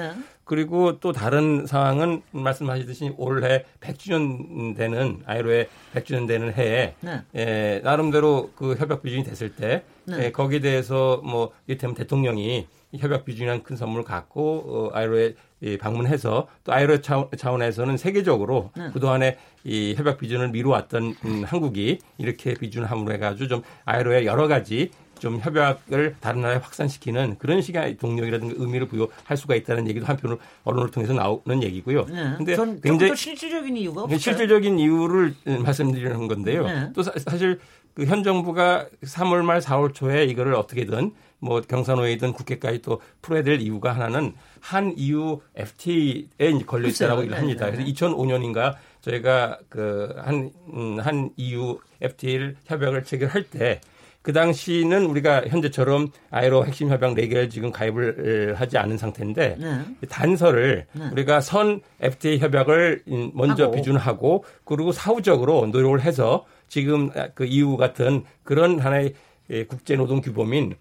네. 0.45 0.55
그리고 0.55 1.01
또 1.01 1.13
다른 1.13 1.67
상황은 1.67 2.23
말씀하시듯이 2.33 3.15
올해 3.17 3.65
100주년 3.81 4.77
되는 4.77 5.23
아이로의 5.25 5.69
100주년 5.95 6.29
되는 6.29 6.53
해에 6.53 6.95
네. 7.01 7.23
에, 7.35 7.81
나름대로 7.83 8.51
그 8.55 8.75
협약 8.75 9.03
비준이 9.03 9.25
됐을 9.25 9.55
때 9.57 9.85
네. 10.05 10.27
에, 10.27 10.33
거기에 10.33 10.61
대해서 10.61 11.21
뭐 11.25 11.53
이를테면 11.67 11.95
대통령이 11.95 12.67
이 12.93 12.99
협약 12.99 13.25
비준이라는 13.25 13.65
큰 13.65 13.75
선물을 13.77 14.05
갖고 14.05 14.91
어, 14.93 14.97
아이로에 14.97 15.35
이 15.61 15.79
방문해서 15.79 16.47
또 16.63 16.73
아이로 16.73 17.01
차원, 17.01 17.29
차원에서는 17.37 17.97
세계적으로 17.97 18.71
네. 18.77 18.91
그동안에 18.93 19.37
이 19.65 19.95
협약 19.97 20.19
비준을 20.19 20.51
미루었던 20.51 21.17
음, 21.25 21.45
한국이 21.45 21.99
이렇게 22.19 22.55
비준함으로 22.55 23.15
해가지고 23.15 23.49
좀 23.49 23.63
아이로에 23.85 24.27
여러 24.27 24.47
가지 24.47 24.91
좀 25.25 25.41
협약을 25.41 26.17
다른 26.21 26.43
나라에 26.43 26.59
확산시키는 26.59 27.37
그런 27.39 27.63
식의 27.63 27.97
동력이라든가 27.97 28.57
의미를 28.59 28.87
부여할 28.87 29.39
수가 29.39 29.55
있다는 29.55 29.89
얘기도 29.89 30.05
한편으로 30.05 30.39
언론을 30.65 30.91
통해서 30.91 31.15
나오는 31.15 31.63
얘기고요. 31.63 32.05
네. 32.05 32.35
근데 32.37 32.57
전 32.57 32.79
굉장히 32.83 33.17
실질적인 33.17 33.75
이유가 33.75 34.03
없어요. 34.03 34.19
실질적인 34.19 34.79
이유를 34.79 35.35
음, 35.47 35.63
말씀드리는 35.63 36.29
건데요. 36.29 36.67
네. 36.67 36.91
또 36.95 37.03
사, 37.03 37.13
실 37.39 37.59
그 37.95 38.07
현 38.07 38.25
정부가 38.25 38.89
3월 39.05 39.43
말 39.45 39.61
4월 39.61 39.95
초에 39.95 40.25
이거를 40.25 40.55
어떻게든 40.55 41.13
뭐 41.39 41.61
경사노예든 41.61 42.33
국회까지 42.33 42.83
또 42.83 43.01
풀어야 43.23 43.45
될 43.45 43.61
이유가 43.61 43.93
하나는 43.95 44.35
한 44.59 44.93
EU 44.97 45.39
FTA에 45.55 46.59
걸려 46.67 46.89
있다라고 46.89 47.21
글쎄요. 47.23 47.39
합니다. 47.39 47.67
네, 47.67 47.71
네. 47.71 47.85
그래서 47.85 47.93
2005년인가 47.93 48.75
저희가 49.01 49.59
그한한 49.69 50.51
한 50.99 51.31
EU 51.37 51.79
FTA를 52.01 52.57
협약을 52.65 53.05
체결할 53.05 53.45
때 53.45 53.81
그 54.25 54.33
당시는 54.33 55.05
우리가 55.05 55.43
현재처럼 55.49 56.09
아이로 56.31 56.65
핵심 56.65 56.89
협약 56.89 57.13
4개를 57.15 57.51
지금 57.51 57.71
가입을 57.71 58.55
하지 58.59 58.79
않은 58.79 58.97
상태인데 58.97 59.59
네. 59.61 59.81
단서를 60.09 60.87
네. 60.93 61.09
우리가 61.13 61.43
선 61.43 61.83
FTA 62.01 62.39
협약을 62.39 63.03
음, 63.09 63.33
먼저 63.35 63.65
하고. 63.65 63.75
비준하고 63.75 64.45
그리고 64.65 64.93
사후적으로 64.93 65.67
노력을 65.67 66.01
해서 66.01 66.47
지금 66.69 67.11
그 67.35 67.45
EU 67.45 67.77
같은 67.77 68.25
그런 68.45 68.79
하나의 68.79 69.13
예, 69.51 69.67
국제노동 69.67 70.23
규범인 70.23 70.75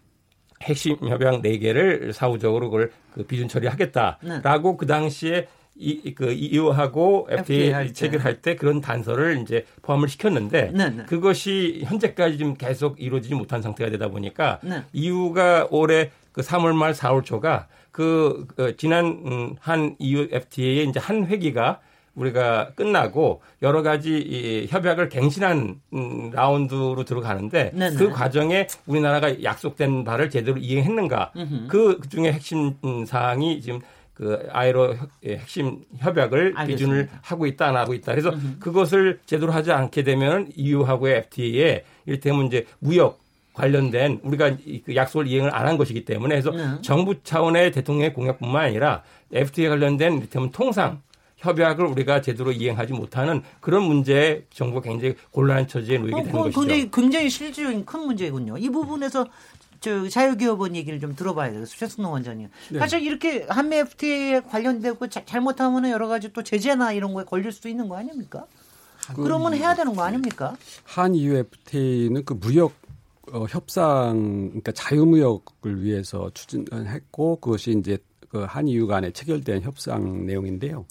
핵심 0.61 0.95
협약 1.01 1.41
4개를 1.41 2.13
사후적으로 2.13 2.69
그걸 2.69 2.91
그 3.11 3.23
비준 3.23 3.49
처리하겠다라고 3.49 4.77
그 4.77 4.87
당시에 4.87 5.49
이, 5.75 6.13
그 6.13 6.31
EU하고 6.31 7.27
FTA 7.29 7.71
할 7.71 7.85
FTA 7.85 7.87
때. 7.87 7.93
체결할 7.93 8.41
때 8.41 8.55
그런 8.55 8.79
단서를 8.79 9.41
이제 9.41 9.65
포함을 9.81 10.07
시켰는데 10.07 10.71
네, 10.73 10.89
네. 10.89 11.03
그것이 11.05 11.81
현재까지 11.85 12.37
지금 12.37 12.53
계속 12.55 13.01
이루어지지 13.01 13.33
못한 13.35 13.61
상태가 13.61 13.89
되다 13.89 14.09
보니까 14.09 14.59
네. 14.63 14.83
EU가 14.93 15.67
올해 15.71 16.11
그 16.31 16.41
3월 16.41 16.73
말 16.73 16.93
4월 16.93 17.23
초가 17.23 17.67
그, 17.91 18.45
그 18.55 18.75
지난 18.77 19.05
음, 19.25 19.55
한 19.59 19.95
EU 19.99 20.27
FTA의 20.31 20.89
이제 20.89 20.99
한 20.99 21.25
회기가 21.25 21.79
우리가 22.15 22.73
끝나고 22.75 23.41
여러 23.63 23.81
가지 23.81 24.17
이 24.17 24.67
협약을 24.69 25.09
갱신한 25.09 25.81
음, 25.93 26.29
라운드로 26.31 27.03
들어가는데 27.05 27.71
네네. 27.73 27.95
그 27.95 28.11
과정에 28.11 28.67
우리나라가 28.85 29.41
약속된 29.41 30.03
바를 30.03 30.29
제대로 30.29 30.57
이행했는가 30.57 31.31
그 31.67 31.99
중에 32.09 32.31
핵심 32.31 32.75
음, 32.83 33.05
사항이 33.05 33.61
지금 33.61 33.79
그 34.13 34.47
아이로 34.51 34.95
혁- 34.95 35.09
예, 35.25 35.37
핵심 35.37 35.79
협약을 35.97 36.53
알겠습니다. 36.55 36.65
비준을 36.65 37.09
하고 37.21 37.45
있다 37.47 37.67
안 37.69 37.75
하고 37.75 37.93
있다. 37.93 38.11
그래서 38.11 38.31
그것을 38.59 39.19
제대로 39.25 39.51
하지 39.51 39.71
않게 39.71 40.03
되면 40.03 40.49
EU하고의 40.55 41.17
FTA에 41.17 41.83
이를테면 42.05 42.45
이제 42.47 42.65
무역 42.79 43.19
관련된 43.53 44.19
우리가 44.23 44.49
이- 44.65 44.81
그 44.83 44.95
약속을 44.95 45.27
이행을 45.27 45.53
안 45.55 45.67
한 45.67 45.77
것이기 45.77 46.05
때문에 46.05 46.39
그래서 46.41 46.51
네. 46.51 46.81
정부 46.81 47.15
차원의 47.23 47.71
대통령의 47.71 48.13
공약뿐만 48.13 48.65
아니라 48.65 49.03
FTA 49.31 49.69
관련된 49.69 50.17
이를테면 50.17 50.51
통상 50.51 51.01
협약을 51.37 51.85
우리가 51.85 52.21
제대로 52.21 52.51
이행하지 52.51 52.93
못하는 52.93 53.41
그런 53.59 53.83
문제에 53.83 54.43
정부가 54.53 54.81
굉장히 54.87 55.15
곤란한 55.31 55.67
처지에 55.67 55.97
놓이게 55.97 56.15
어, 56.15 56.23
되는 56.23 56.31
것이죠. 56.31 56.59
굉장히 56.61 56.91
굉장히 56.91 57.29
실질적인 57.29 57.85
큰 57.85 57.99
문제군요. 58.01 58.57
이 58.57 58.69
부분에서 58.69 59.25
저 59.83 60.07
자유기업원 60.07 60.77
얘기를 60.77 60.97
좀 61.01 61.13
들어봐야 61.13 61.51
되겠어요. 61.51 61.75
최승동 61.77 62.13
원장님. 62.13 62.47
네. 62.71 62.79
사실 62.79 63.01
이렇게 63.01 63.45
한미 63.49 63.75
FTA에 63.75 64.39
관련되고 64.43 65.09
자- 65.09 65.25
잘못하면 65.25 65.89
여러 65.91 66.07
가지 66.07 66.31
또 66.31 66.41
제재나 66.41 66.93
이런 66.93 67.13
거에 67.13 67.25
걸릴 67.25 67.51
수도 67.51 67.67
있는 67.67 67.89
거 67.89 67.97
아닙니까? 67.97 68.45
그러면 69.13 69.53
해야 69.55 69.75
되는 69.75 69.93
거 69.93 70.03
아닙니까? 70.03 70.55
한 70.85 71.13
EUFTA는 71.15 72.23
그 72.23 72.33
무역 72.35 72.71
어, 73.33 73.45
협상, 73.49 74.47
그러니까 74.47 74.71
자유무역을 74.71 75.83
위해서 75.83 76.29
추진했고 76.33 77.37
그것이 77.41 77.71
이제 77.77 77.97
그 78.29 78.43
한EU 78.43 78.87
간에 78.87 79.11
체결된 79.11 79.63
협상 79.63 80.25
내용인데요. 80.25 80.85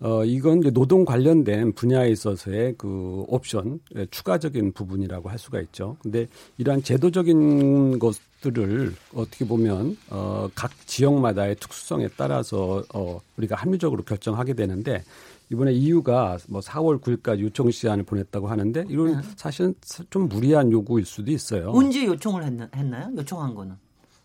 어, 0.00 0.24
이건 0.24 0.60
이제 0.60 0.70
노동 0.70 1.04
관련된 1.04 1.72
분야에 1.72 2.10
있어서의 2.10 2.74
그 2.78 3.24
옵션, 3.28 3.80
예, 3.96 4.06
추가적인 4.10 4.72
부분이라고 4.72 5.28
할 5.28 5.38
수가 5.38 5.60
있죠. 5.62 5.96
근데 6.02 6.26
이러한 6.58 6.82
제도적인 6.82 7.98
것들을 7.98 8.94
어떻게 9.14 9.44
보면, 9.44 9.96
어, 10.10 10.48
각 10.54 10.70
지역마다의 10.86 11.56
특수성에 11.56 12.08
따라서, 12.16 12.84
어, 12.94 13.20
우리가 13.36 13.56
합리적으로 13.56 14.02
결정하게 14.04 14.54
되는데 14.54 15.02
이번에 15.50 15.72
EU가 15.72 16.38
뭐 16.48 16.60
4월 16.60 17.00
9일까지 17.00 17.40
요청 17.40 17.70
시한을 17.70 18.04
보냈다고 18.04 18.48
하는데 18.48 18.84
이건 18.88 19.22
사실은 19.36 19.74
좀 20.10 20.28
무리한 20.28 20.70
요구일 20.70 21.06
수도 21.06 21.30
있어요. 21.30 21.70
언제 21.74 22.04
요청을 22.04 22.44
했나, 22.44 22.68
했나요? 22.74 23.10
요청한 23.16 23.54
거는. 23.54 23.74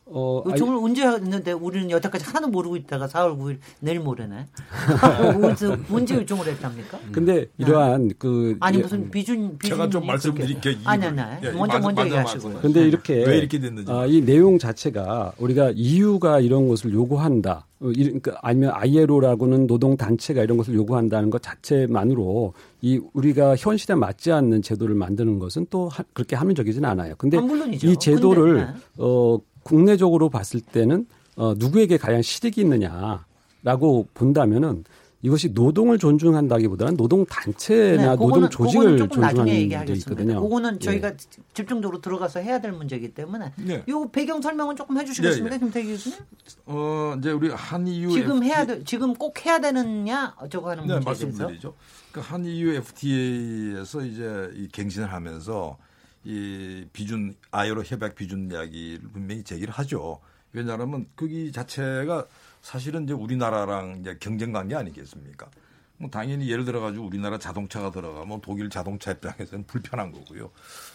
어, 0.06 0.42
아니, 0.46 0.54
요청을 0.54 0.76
언제 0.84 1.08
했는데 1.08 1.54
우리는 1.54 1.90
여태까지 1.90 2.26
하나도 2.26 2.48
모르고 2.50 2.76
있다가 2.76 3.08
4월 3.08 3.38
9일 3.38 3.58
내일 3.80 4.00
모레네. 4.02 4.48
언제, 5.42 5.68
언제 5.92 6.16
요청을 6.16 6.46
했답니까? 6.48 7.00
근데 7.12 7.46
이러한 7.58 8.12
그 8.20 8.58
아니 8.60 8.78
예, 8.78 8.82
무슨 8.82 9.10
비준 9.10 9.58
비준 9.58 9.78
제가 9.78 9.90
좀 9.90 10.06
말씀드릴게요. 10.06 10.76
아니 10.84 11.06
아니 11.06 11.20
아니. 11.20 11.46
예, 11.48 11.52
먼저 11.52 11.80
먼저. 11.80 12.04
말씀하세요. 12.06 12.60
근데 12.62 12.86
이렇게 12.86 13.24
왜 13.26 13.38
이렇게 13.38 13.60
됐는지. 13.60 13.92
아, 13.92 14.06
이 14.06 14.22
내용 14.22 14.60
자체가 14.60 15.34
우리가 15.38 15.72
EU가 15.76 16.42
이런 16.42 16.68
것을 16.68 16.92
요구한다. 16.94 17.66
어, 17.80 17.90
이- 17.90 18.04
그러니까 18.04 18.38
아니면 18.42 18.72
ILO라고는 18.74 19.68
노동 19.68 19.98
단체가 19.98 20.44
이런 20.44 20.58
것을 20.58 20.74
요구한다는 20.76 21.30
것 21.30 21.42
자체만으로 21.42 22.54
이 22.82 23.00
우리가 23.14 23.56
현실에 23.56 23.96
맞지 23.96 24.32
않는 24.32 24.62
제도를 24.62 24.96
만드는 24.96 25.40
것은 25.40 25.68
또 25.70 25.88
하- 25.90 26.04
그렇게 26.14 26.36
합리적이진 26.36 26.84
않아요. 26.86 27.16
근데 27.18 27.38
아. 27.38 27.42
이 27.72 27.96
제도를 27.98 28.54
근데, 28.56 28.66
네. 28.66 28.78
어 28.98 29.38
국내적으로 29.64 30.30
봤을 30.30 30.60
때는 30.62 31.06
어 31.36 31.54
누구에게 31.58 31.98
과연 31.98 32.22
실익이 32.22 32.62
있느냐라고 32.62 34.08
본다면은 34.14 34.84
이것이 35.26 35.52
노동을 35.52 35.98
존중한다기보다는 36.00 36.98
노동 36.98 37.26
단체나 37.26 38.02
네, 38.02 38.16
노동 38.18 38.42
그거는- 38.44 38.52
조직을 38.52 38.98
존중하는 38.98 39.46
게 39.46 39.56
얘기하겠습니다. 39.62 40.12
있거든요. 40.22 40.42
그거는 40.42 40.76
예. 40.76 40.80
저희가 40.80 41.14
집중적으로 41.54 42.02
들어가서 42.02 42.42
해야 42.42 42.60
될 42.60 42.74
문제이기 42.74 43.14
때문에 43.14 43.54
네. 43.56 43.86
요 43.88 44.10
배경 44.12 44.42
설명은 44.42 44.76
조금 44.76 44.98
해주시겠습니까, 45.00 45.50
예, 45.52 45.56
예. 45.56 45.60
김태기 45.60 45.88
교수님? 45.94 46.18
어, 46.66 47.16
이제 47.18 47.32
우리 47.32 47.48
한EU 47.50 48.12
지금 48.12 48.36
FTA 48.44 48.50
해야 48.50 48.66
돼, 48.66 48.84
지금 48.84 49.14
꼭 49.14 49.46
해야 49.46 49.60
되느냐 49.60 50.36
어쩌고 50.42 50.70
하는 50.70 50.88
네, 50.88 50.96
문제에 50.96 51.14
대해서. 51.16 51.26
말씀드리죠. 51.44 51.74
그 52.12 52.20
한EU 52.20 52.74
FTA에서 52.76 54.04
이제 54.06 54.52
이 54.56 54.68
갱신을 54.74 55.10
하면서 55.14 55.78
이 56.26 56.86
비준 56.94 57.36
아이로 57.52 57.84
협약 57.84 58.16
비준 58.16 58.52
이야기를 58.52 59.10
분명히 59.12 59.44
제기를 59.44 59.74
하죠. 59.74 60.20
왜냐하면 60.54 61.08
거기 61.16 61.52
자체가 61.52 62.26
사실은 62.62 63.04
이제 63.04 63.14
우리나라랑 63.14 63.98
이제 64.02 64.18
경쟁 64.20 64.52
관계 64.52 64.76
아니겠습니까? 64.76 65.50
뭐 65.98 66.10
당연히 66.10 66.50
예를 66.50 66.66
들어 66.66 66.80
가지고 66.80 67.06
우리나라 67.06 67.38
자동차가 67.38 67.92
들어가면 67.92 68.42
독일 68.42 68.70
자동차 68.70 69.12
입장에서는 69.12 69.66
불편한 69.68 70.12
거고요. 70.12 70.50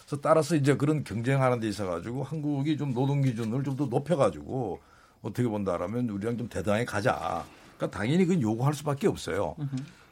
그래서 0.06 0.20
따라서 0.20 0.56
이제 0.56 0.76
그런 0.76 1.04
경쟁하는 1.04 1.60
데 1.60 1.68
있어 1.68 1.86
가지고 1.86 2.24
한국이 2.24 2.76
좀 2.76 2.92
노동 2.94 3.20
기준을 3.20 3.64
좀 3.64 3.76
더 3.76 3.88
높여 3.88 4.16
가지고 4.16 4.80
어떻게 5.22 5.46
본다라면 5.48 6.08
우리랑 6.08 6.36
좀 6.38 6.48
대등하게 6.48 6.84
가자. 6.84 7.44
그러니까 7.76 7.98
당연히 7.98 8.24
그건 8.24 8.42
요구할 8.42 8.74
수밖에 8.74 9.06
없어요. 9.06 9.56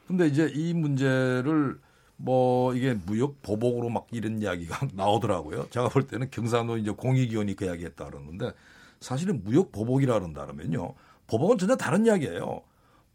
근데 0.07 0.27
이제 0.29 0.51
이 0.55 0.73
문제를 0.73 1.79
뭐 2.17 2.75
이게 2.75 2.95
무역 2.95 3.43
보복으로 3.43 3.89
막 3.91 4.07
이런 4.11 4.41
이야기가 4.41 4.89
나오더라고요. 4.95 5.69
제가 5.71 5.89
볼 5.89 6.07
때는 6.07 6.31
경상도 6.31 6.79
이제 6.79 6.91
공익위원이 6.91 7.55
그 7.57 7.67
이야기 7.67 7.85
했다 7.85 8.07
그러는데 8.07 8.53
사실은 9.01 9.43
무역 9.45 9.73
보복이라 9.73 10.15
그런다면요. 10.15 10.95
보복은 11.27 11.59
전혀 11.59 11.77
다른 11.77 12.07
이야기예요. 12.07 12.63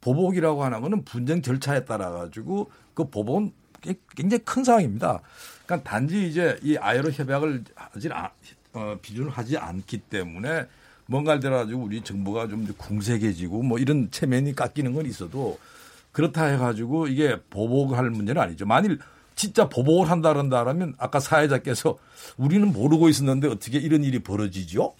보복이라고 0.01 0.63
하는 0.63 0.81
거는 0.81 1.03
분쟁 1.05 1.41
절차에 1.41 1.85
따라 1.85 2.11
가지고 2.11 2.69
그 2.93 3.09
보복은 3.09 3.53
굉장히 4.15 4.43
큰 4.43 4.63
상황입니다. 4.63 5.21
그러니까 5.65 5.89
단지 5.89 6.27
이제 6.27 6.59
이 6.61 6.77
아이로 6.77 7.11
협약을 7.11 7.63
하지 7.75 8.09
않, 8.11 8.29
어, 8.73 8.97
비준을 9.01 9.29
하지 9.29 9.57
않기 9.57 9.99
때문에 9.99 10.65
뭔가를 11.07 11.39
들어가지고 11.39 11.83
우리 11.83 12.01
정부가 12.01 12.47
좀 12.47 12.67
궁색해지고 12.77 13.63
뭐 13.63 13.79
이런 13.79 14.09
체면이 14.11 14.55
깎이는 14.55 14.93
건 14.93 15.05
있어도 15.05 15.59
그렇다 16.11 16.45
해가지고 16.45 17.07
이게 17.07 17.39
보복할 17.49 18.09
문제는 18.09 18.41
아니죠. 18.41 18.65
만일 18.65 18.99
진짜 19.35 19.69
보복을 19.69 20.09
한다 20.09 20.33
그런다면 20.33 20.93
아까 20.97 21.19
사회자께서 21.19 21.97
우리는 22.37 22.71
모르고 22.71 23.09
있었는데 23.09 23.47
어떻게 23.47 23.79
이런 23.79 24.03
일이 24.03 24.19
벌어지죠? 24.19 24.93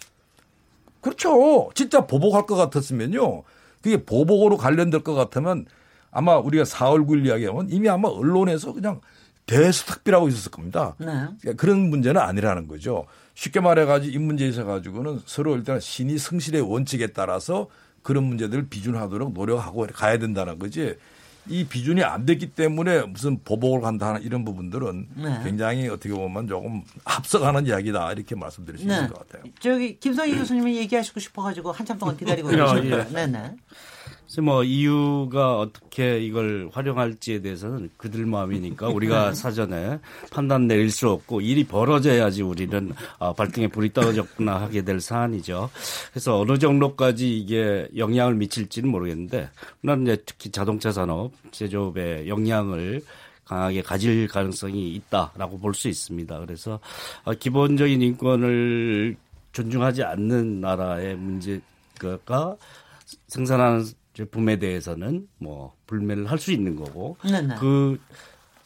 그렇죠. 1.00 1.70
진짜 1.74 2.06
보복할 2.06 2.46
것 2.46 2.56
같았으면요. 2.56 3.42
그게 3.82 4.04
보복으로 4.04 4.56
관련될 4.56 5.02
것 5.02 5.14
같으면 5.14 5.66
아마 6.10 6.38
우리가 6.38 6.64
4월 6.64 7.06
9일 7.06 7.26
이야기하면 7.26 7.68
이미 7.70 7.88
아마 7.88 8.08
언론에서 8.08 8.72
그냥 8.72 9.00
대수탁비라고 9.46 10.28
있었을 10.28 10.50
겁니다. 10.50 10.94
네. 10.98 11.06
그러니까 11.06 11.54
그런 11.56 11.90
문제는 11.90 12.20
아니라는 12.20 12.68
거죠. 12.68 13.06
쉽게 13.34 13.60
말해가지고 13.60 14.14
이 14.14 14.18
문제에 14.18 14.48
있어 14.48 14.64
가지고는 14.64 15.20
서로 15.26 15.56
일단 15.56 15.80
신의 15.80 16.18
성실의 16.18 16.60
원칙에 16.60 17.08
따라서 17.08 17.68
그런 18.02 18.24
문제들을 18.24 18.68
비준하도록 18.68 19.32
노력하고 19.32 19.86
가야 19.92 20.18
된다는 20.18 20.58
거지. 20.58 20.96
이 21.48 21.64
비준이 21.64 22.04
안 22.04 22.24
됐기 22.24 22.52
때문에 22.52 23.02
무슨 23.02 23.42
보복을 23.42 23.84
한다 23.84 24.12
는 24.12 24.22
이런 24.22 24.44
부분들은 24.44 25.08
네. 25.16 25.40
굉장히 25.42 25.88
어떻게 25.88 26.14
보면 26.14 26.46
조금 26.46 26.82
앞서가는 27.04 27.66
이야기다 27.66 28.12
이렇게 28.12 28.36
말씀드릴 28.36 28.78
수 28.78 28.84
있는 28.84 29.08
것 29.08 29.18
같아요. 29.26 29.50
저기 29.58 29.98
김성희 29.98 30.36
교수님이 30.36 30.76
얘기하시고 30.76 31.18
싶어가지고 31.18 31.72
한참 31.72 31.98
동안 31.98 32.16
기다리고 32.16 32.56
야, 32.56 32.66
계십니다. 32.74 33.06
예. 33.08 33.12
네네. 33.12 33.56
그래서 34.32 34.40
뭐 34.40 34.64
EU가 34.64 35.58
어떻게 35.58 36.18
이걸 36.18 36.70
활용할지에 36.72 37.42
대해서는 37.42 37.90
그들 37.98 38.24
마음이니까 38.24 38.88
우리가 38.88 39.34
사전에 39.36 39.98
판단 40.30 40.66
내릴 40.66 40.90
수 40.90 41.10
없고 41.10 41.42
일이 41.42 41.64
벌어져야지 41.64 42.40
우리는 42.40 42.94
아, 43.18 43.34
발등에 43.34 43.68
불이 43.68 43.92
떨어졌구나 43.92 44.58
하게 44.58 44.82
될 44.86 45.02
사안이죠. 45.02 45.68
그래서 46.12 46.40
어느 46.40 46.56
정도까지 46.58 47.38
이게 47.38 47.86
영향을 47.94 48.34
미칠지는 48.36 48.88
모르겠는데 48.88 49.50
나는 49.82 50.04
이제 50.04 50.22
특히 50.24 50.50
자동차 50.50 50.92
산업 50.92 51.32
제조업에 51.50 52.26
영향을 52.26 53.02
강하게 53.44 53.82
가질 53.82 54.28
가능성이 54.28 54.94
있다라고 54.94 55.58
볼 55.58 55.74
수 55.74 55.88
있습니다. 55.88 56.40
그래서 56.40 56.80
아, 57.26 57.34
기본적인 57.34 58.00
인권을 58.00 59.14
존중하지 59.52 60.04
않는 60.04 60.62
나라의 60.62 61.16
문제가 61.16 62.56
생산하는 63.28 63.84
제품에 64.14 64.58
대해서는 64.58 65.26
뭐 65.38 65.74
불매를 65.86 66.30
할 66.30 66.38
수 66.38 66.52
있는 66.52 66.76
거고 66.76 67.16
네네. 67.22 67.54
그 67.60 67.98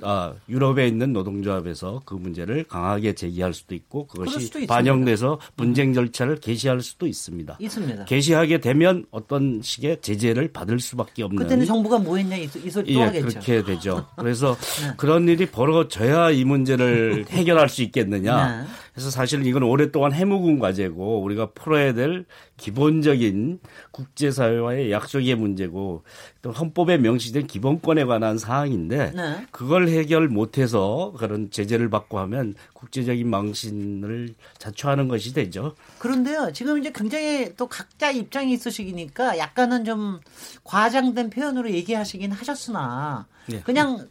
아, 0.02 0.34
유럽에 0.48 0.86
있는 0.86 1.12
노동조합에서 1.14 2.02
그 2.04 2.14
문제를 2.14 2.64
강하게 2.64 3.14
제기할 3.14 3.54
수도 3.54 3.74
있고 3.74 4.06
그것이 4.06 4.40
수도. 4.40 4.66
반영돼서 4.66 5.40
분쟁 5.56 5.94
절차를 5.94 6.36
개시할 6.36 6.82
수도 6.82 7.06
있습니다. 7.06 7.56
있습니다. 7.58 8.04
개시하게 8.04 8.60
되면 8.60 9.06
어떤 9.10 9.62
식의 9.62 10.02
제재를 10.02 10.52
받을 10.52 10.80
수밖에 10.80 11.22
없는 11.22 11.42
그때는 11.42 11.64
정부가 11.64 11.98
뭐 11.98 12.18
했냐 12.18 12.36
이, 12.36 12.44
이 12.62 12.70
소리 12.70 12.92
또 12.92 13.00
예, 13.00 13.04
하겠죠. 13.04 13.26
그렇게 13.26 13.62
되죠. 13.64 14.06
그래서 14.16 14.54
네. 14.82 14.92
그런 14.98 15.28
일이 15.28 15.46
벌어져야 15.46 16.30
이 16.30 16.44
문제를 16.44 17.24
해결할 17.30 17.70
수 17.70 17.82
있겠느냐. 17.82 18.62
네. 18.62 18.68
그래서 18.96 19.10
사실 19.10 19.46
이건 19.46 19.62
오랫동안 19.62 20.14
해묵은 20.14 20.58
과제고 20.58 21.22
우리가 21.22 21.50
풀어야 21.50 21.92
될 21.92 22.24
기본적인 22.56 23.60
국제사회와의 23.90 24.90
약속의 24.90 25.34
문제고 25.34 26.02
또 26.40 26.50
헌법에 26.50 26.96
명시된 26.96 27.46
기본권에 27.46 28.06
관한 28.06 28.38
사항인데 28.38 29.12
네. 29.14 29.46
그걸 29.50 29.88
해결 29.88 30.28
못해서 30.28 31.12
그런 31.18 31.50
제재를 31.50 31.90
받고 31.90 32.18
하면 32.20 32.54
국제적인 32.72 33.28
망신을 33.28 34.34
자초하는 34.56 35.08
것이 35.08 35.34
되죠. 35.34 35.74
그런데요, 35.98 36.52
지금 36.54 36.78
이제 36.78 36.90
굉장히 36.90 37.54
또 37.54 37.66
각자 37.66 38.10
입장이 38.10 38.54
있으시니까 38.54 39.36
약간은 39.36 39.84
좀 39.84 40.20
과장된 40.64 41.28
표현으로 41.28 41.70
얘기하시긴 41.70 42.32
하셨으나 42.32 43.26
예. 43.52 43.60
그냥 43.60 44.08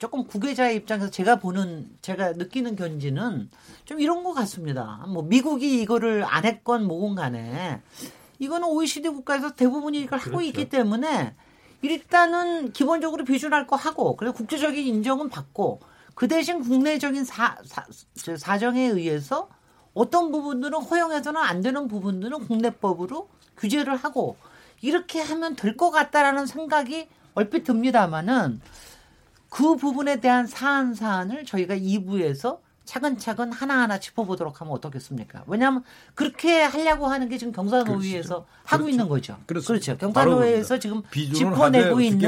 조금 0.00 0.24
구계자의 0.24 0.76
입장에서 0.76 1.10
제가 1.10 1.36
보는 1.36 1.90
제가 2.00 2.32
느끼는 2.32 2.74
견지는 2.74 3.50
좀 3.84 4.00
이런 4.00 4.24
것 4.24 4.32
같습니다. 4.32 5.04
뭐 5.06 5.22
미국이 5.22 5.82
이거를 5.82 6.24
안 6.24 6.46
했건 6.46 6.86
뭐건 6.86 7.14
간에 7.14 7.82
이거는 8.38 8.66
OECD 8.66 9.10
국가에서 9.10 9.54
대부분이 9.54 10.00
이걸 10.00 10.18
하고 10.18 10.40
있기 10.40 10.70
때문에 10.70 11.34
일단은 11.82 12.72
기본적으로 12.72 13.24
비준할 13.24 13.66
거 13.66 13.76
하고 13.76 14.16
그래서 14.16 14.34
국제적인 14.34 14.86
인정은 14.86 15.28
받고 15.28 15.80
그 16.14 16.28
대신 16.28 16.62
국내적인 16.62 17.26
사, 17.26 17.58
사, 17.66 17.84
저 18.14 18.38
사정에 18.38 18.86
의해서 18.86 19.50
어떤 19.92 20.32
부분들은 20.32 20.80
허용해서는 20.80 21.38
안 21.42 21.60
되는 21.60 21.88
부분들은 21.88 22.46
국내법으로 22.46 23.28
규제를 23.58 23.96
하고 23.96 24.38
이렇게 24.80 25.20
하면 25.20 25.56
될 25.56 25.76
것 25.76 25.90
같다라는 25.90 26.46
생각이 26.46 27.06
얼핏 27.34 27.64
듭니다마는 27.64 28.62
그 29.50 29.76
부분에 29.76 30.20
대한 30.20 30.46
사안 30.46 30.94
사안을 30.94 31.44
저희가 31.44 31.74
2부에서 31.76 32.60
차근차근 32.90 33.52
하나하나 33.52 34.00
짚어보도록 34.00 34.60
하면 34.60 34.72
어떻겠습니까? 34.74 35.44
왜냐하면 35.46 35.84
그렇게 36.14 36.62
하려고 36.62 37.06
하는 37.06 37.28
게 37.28 37.38
지금 37.38 37.52
경산노위에서 37.52 38.46
하고 38.64 38.88
있는 38.88 39.08
거죠. 39.08 39.36
그렇죠. 39.46 39.96
바로 39.96 40.12
경산노위에서. 40.40 40.78
지금 40.80 41.02
짚어내고 41.12 42.00
있는 42.00 42.18
비, 42.18 42.26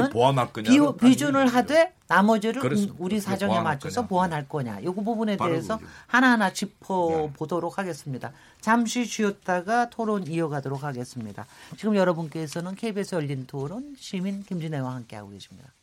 아니죠. 1.49 1.57
하되 1.57 1.93
나머지를 2.07 2.61
그렇습니다. 2.61 2.95
우리 2.97 3.19
사정에 3.19 3.49
보완할 3.55 3.73
맞춰서 3.73 4.01
거냐. 4.01 4.07
보완할 4.07 4.47
거냐. 4.47 4.83
요 4.83 4.93
부분에 4.93 5.35
대해서 5.35 5.79
그거죠. 5.79 5.93
하나하나 6.07 6.53
짚어보도록 6.53 7.77
하겠습니다. 7.77 8.31
잠시 8.61 9.03
쉬었다가 9.03 9.89
토론 9.89 10.27
이어가도록 10.27 10.83
하겠습니다. 10.83 11.45
지금 11.77 11.95
여러분께서는 11.95 12.75
KBS 12.75 13.15
열린 13.15 13.47
토론 13.47 13.95
시민 13.99 14.43
김진애와 14.43 14.95
함께하고 14.95 15.31
계십니다. 15.31 15.73